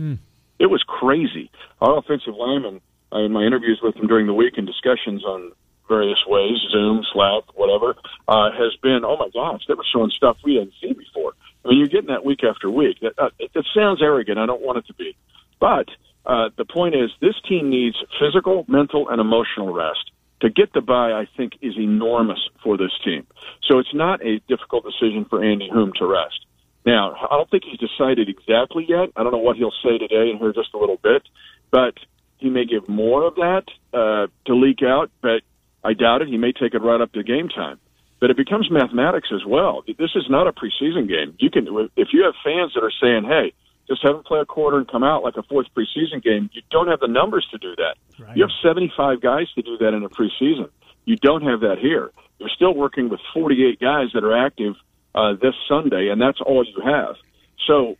[0.58, 1.50] It was crazy.
[1.80, 2.80] Our offensive lineman,
[3.12, 5.52] uh, in my interviews with them during the week and discussions on
[5.88, 7.94] various ways, Zoom, Slack, whatever,
[8.26, 11.32] uh, has been, oh my gosh, they were showing stuff we hadn't seen before.
[11.64, 12.98] I mean, you're getting that week after week.
[13.00, 14.38] That, uh, it, it sounds arrogant.
[14.38, 15.16] I don't want it to be.
[15.60, 15.88] But
[16.26, 20.10] uh, the point is, this team needs physical, mental, and emotional rest.
[20.40, 23.26] To get the bye, I think, is enormous for this team.
[23.62, 26.44] So it's not a difficult decision for Andy Hume to rest.
[26.84, 29.10] Now, I don't think he's decided exactly yet.
[29.16, 31.22] I don't know what he'll say today and here just a little bit,
[31.70, 31.94] but
[32.36, 33.64] he may give more of that
[33.94, 35.10] uh, to leak out.
[35.22, 35.42] But
[35.82, 36.28] I doubt it.
[36.28, 37.78] He may take it right up to game time.
[38.20, 39.82] But it becomes mathematics as well.
[39.86, 41.34] This is not a preseason game.
[41.38, 41.66] You can,
[41.96, 43.52] if you have fans that are saying, "Hey,
[43.88, 46.62] just have them play a quarter and come out like a fourth preseason game," you
[46.70, 47.96] don't have the numbers to do that.
[48.18, 48.36] Right.
[48.36, 50.70] You have 75 guys to do that in a preseason.
[51.04, 52.10] You don't have that here.
[52.38, 54.74] You're still working with 48 guys that are active
[55.14, 57.16] uh, this Sunday, and that's all you have.
[57.66, 57.96] So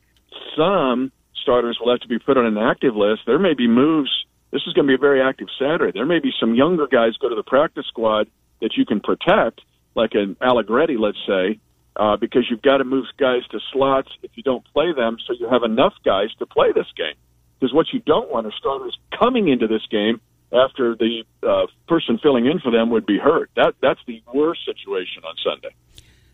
[0.57, 1.13] some
[1.43, 3.23] starters will have to be put on an active list.
[3.27, 4.11] There may be moves.
[4.51, 5.93] This is going to be a very active Saturday.
[5.93, 8.29] There may be some younger guys go to the practice squad
[8.61, 9.61] that you can protect,
[9.95, 11.59] like an Allegretti, let's say,
[11.97, 15.35] uh, because you've got to move guys to slots if you don't play them, so
[15.39, 17.15] you have enough guys to play this game.
[17.59, 20.21] Because what you don't want are starters coming into this game
[20.53, 23.51] after the uh, person filling in for them would be hurt.
[23.57, 25.75] That that's the worst situation on Sunday.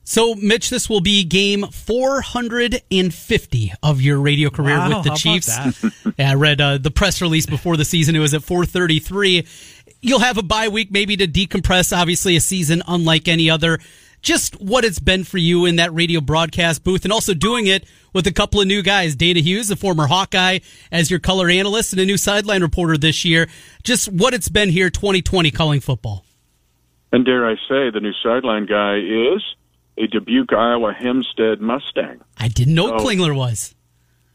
[0.02, 5.56] So, Mitch, this will be game 450 of your radio career Wow, with the Chiefs.
[6.18, 8.16] yeah, I read uh, the press release before the season.
[8.16, 9.46] It was at 433.
[10.00, 11.94] You'll have a bye week maybe to decompress.
[11.96, 13.78] Obviously, a season unlike any other.
[14.22, 17.84] Just what it's been for you in that radio broadcast booth and also doing it
[18.12, 19.16] with a couple of new guys.
[19.16, 20.58] Danan Hughes, a former Hawkeye,
[20.92, 23.48] as your color analyst and a new sideline reporter this year.
[23.82, 26.24] Just what it's been here 2020 calling football.
[27.12, 29.42] And dare I say, the new sideline guy is
[29.96, 32.98] a Dubuque, Iowa Hempstead Mustang I didn't know Oh.
[33.04, 33.74] Klingler was.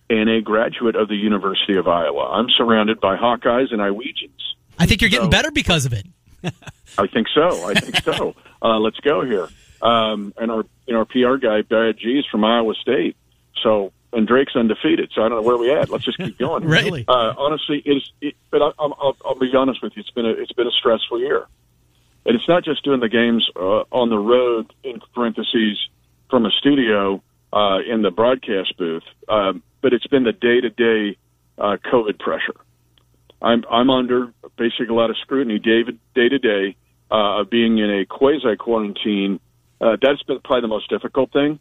[0.10, 2.30] and a graduate of the University of Iowa.
[2.32, 4.30] I'm surrounded by Hawkeyes and Iowegians.
[4.78, 6.06] I think you're getting So- better because of it.
[6.98, 7.68] I think so.
[7.68, 8.36] I think so.
[8.62, 9.48] Uh, let's go here.
[9.86, 13.16] Um, and our you know our PR guy Brad G is from Iowa State.
[13.62, 15.12] So and Drake's undefeated.
[15.14, 15.90] So I don't know where we at.
[15.90, 16.64] Let's just keep going.
[16.68, 17.06] Really?
[17.08, 20.02] Uh, honestly, it's it, but I, I'll, I'll, be honest with you.
[20.02, 21.46] It's been a it's been a stressful year,
[22.26, 25.78] and it's not just doing the games uh, on the road in parentheses
[26.30, 27.22] from a studio
[27.54, 31.18] uh, in the broadcast booth, um, but it's been the day to day
[31.60, 32.56] COVID pressure.
[33.42, 35.84] I'm I'm under basically a lot of scrutiny day
[36.16, 36.76] day to day
[37.12, 39.40] uh, of being in a quasi quarantine.
[39.86, 41.60] Uh, that's been probably the most difficult thing.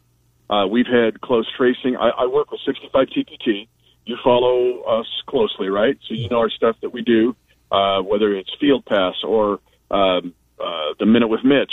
[0.49, 1.95] Uh, we've had close tracing.
[1.95, 3.67] I, I work with 65 TPT.
[4.05, 5.95] You follow us closely, right?
[6.07, 7.35] So you know our stuff that we do,
[7.71, 9.59] uh, whether it's Field Pass or
[9.91, 11.71] um, uh, the Minute with Mitch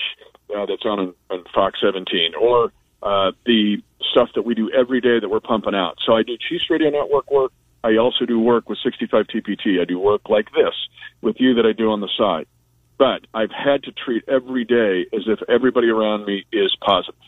[0.54, 2.70] uh, that's on, on, Fox 17, or
[3.02, 3.78] uh, the
[4.10, 5.96] stuff that we do every day that we're pumping out.
[6.04, 7.52] So I do Chiefs Radio Network work.
[7.82, 9.80] I also do work with 65 TPT.
[9.80, 10.74] I do work like this
[11.22, 12.46] with you that I do on the side.
[12.98, 17.20] But I've had to treat every day as if everybody around me is positive.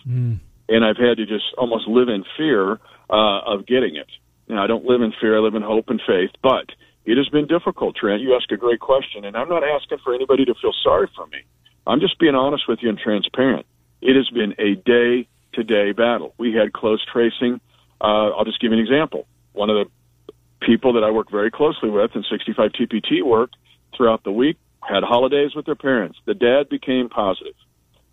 [0.68, 2.78] And I've had to just almost live in fear
[3.10, 4.08] uh, of getting it.
[4.48, 5.36] Now, I don't live in fear.
[5.36, 6.30] I live in hope and faith.
[6.42, 6.70] But
[7.04, 8.22] it has been difficult, Trent.
[8.22, 11.26] You ask a great question, and I'm not asking for anybody to feel sorry for
[11.26, 11.38] me.
[11.86, 13.66] I'm just being honest with you and transparent.
[14.00, 16.34] It has been a day to day battle.
[16.38, 17.60] We had close tracing.
[18.00, 19.26] Uh, I'll just give you an example.
[19.52, 23.50] One of the people that I work very closely with in 65 TPT work
[23.96, 24.56] throughout the week
[24.88, 26.18] had holidays with their parents.
[26.26, 27.54] The dad became positive.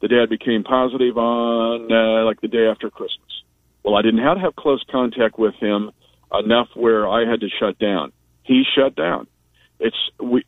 [0.01, 3.43] The dad became positive on uh, like the day after Christmas.
[3.84, 5.91] Well, I didn't have to have close contact with him
[6.34, 8.11] enough where I had to shut down.
[8.43, 9.28] He shut down.
[9.80, 10.43] It's we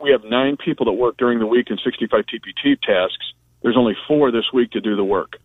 [0.00, 3.32] we have nine people that work during the week in 65 TPT tasks.
[3.62, 5.36] There's only four this week to do the work,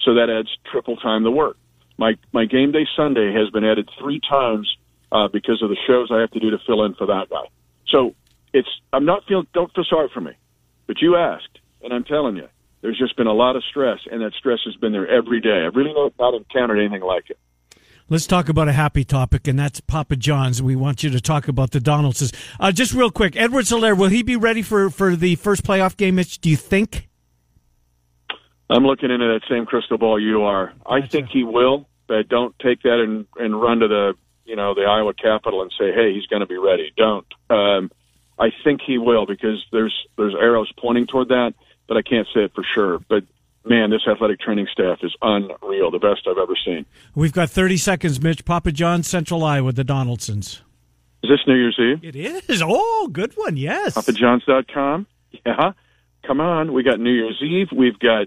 [0.00, 1.56] so that adds triple time the work.
[1.98, 4.74] My my game day Sunday has been added three times
[5.12, 7.44] uh, because of the shows I have to do to fill in for that guy.
[7.88, 8.14] So
[8.56, 10.32] it's I'm not feeling don't feel sorry for me,
[10.86, 12.48] but you asked, and I'm telling you,
[12.80, 15.64] there's just been a lot of stress, and that stress has been there every day.
[15.66, 17.38] I've really not, not encountered anything like it.
[18.08, 20.62] Let's talk about a happy topic, and that's Papa John's.
[20.62, 22.32] We want you to talk about the Donaldsons.
[22.60, 26.14] Uh, just real quick, Edwards-Helaire, will he be ready for, for the first playoff game,
[26.14, 26.38] Mitch?
[26.40, 27.08] Do you think?
[28.70, 30.72] I'm looking into that same crystal ball you are.
[30.86, 34.74] I think he will, but don't take that and and run to the you know
[34.74, 36.92] the Iowa Capitol and say, hey, he's going to be ready.
[36.96, 37.26] Don't.
[37.50, 37.90] Um,
[38.38, 41.54] I think he will because there's there's arrows pointing toward that,
[41.86, 42.98] but I can't say it for sure.
[43.08, 43.24] But
[43.64, 46.86] man, this athletic training staff is unreal, the best I've ever seen.
[47.14, 48.44] We've got 30 seconds, Mitch.
[48.44, 50.62] Papa John's, Central Iowa, with the Donaldsons.
[51.22, 52.04] Is this New Year's Eve?
[52.04, 52.16] It
[52.48, 52.62] is.
[52.64, 53.56] Oh, good one.
[53.56, 53.94] Yes.
[53.94, 55.06] PapaJohns.com.
[55.44, 55.72] Yeah,
[56.26, 56.72] come on.
[56.72, 57.68] We got New Year's Eve.
[57.72, 58.26] We've got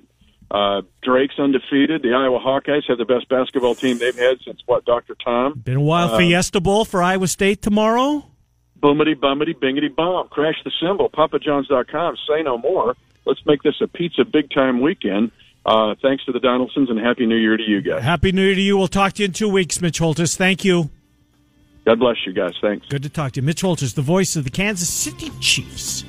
[0.51, 2.01] uh, Drake's undefeated.
[2.01, 4.85] The Iowa Hawkeyes have the best basketball team they've had since what?
[4.85, 5.15] Dr.
[5.23, 5.59] Tom.
[5.59, 6.17] Been a while.
[6.17, 8.28] Fiesta Bowl for Iowa State tomorrow.
[8.81, 10.27] Boomity bummity bingity bomb.
[10.29, 11.09] Crash the cymbal.
[11.09, 12.17] PapaJohns.com.
[12.27, 12.95] Say no more.
[13.25, 15.31] Let's make this a pizza big time weekend.
[15.65, 18.01] Uh, thanks to the Donaldsons and Happy New Year to you guys.
[18.01, 18.77] Happy New Year to you.
[18.77, 20.35] We'll talk to you in two weeks, Mitch Holthus.
[20.35, 20.89] Thank you.
[21.85, 22.53] God bless you guys.
[22.61, 22.87] Thanks.
[22.87, 23.45] Good to talk to you.
[23.45, 26.05] Mitch Holthus, the voice of the Kansas City Chiefs.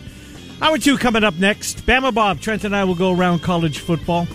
[0.62, 1.84] Hour two coming up next.
[1.86, 4.26] Bama Bob, Trent and I will go around college football.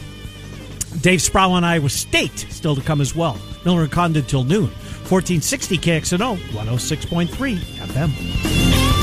[1.02, 3.40] Dave Sproul on Iowa State still to come as well.
[3.64, 4.72] Miller and Condon till noon.
[5.06, 8.96] 1460 KXNO 106.3 FM.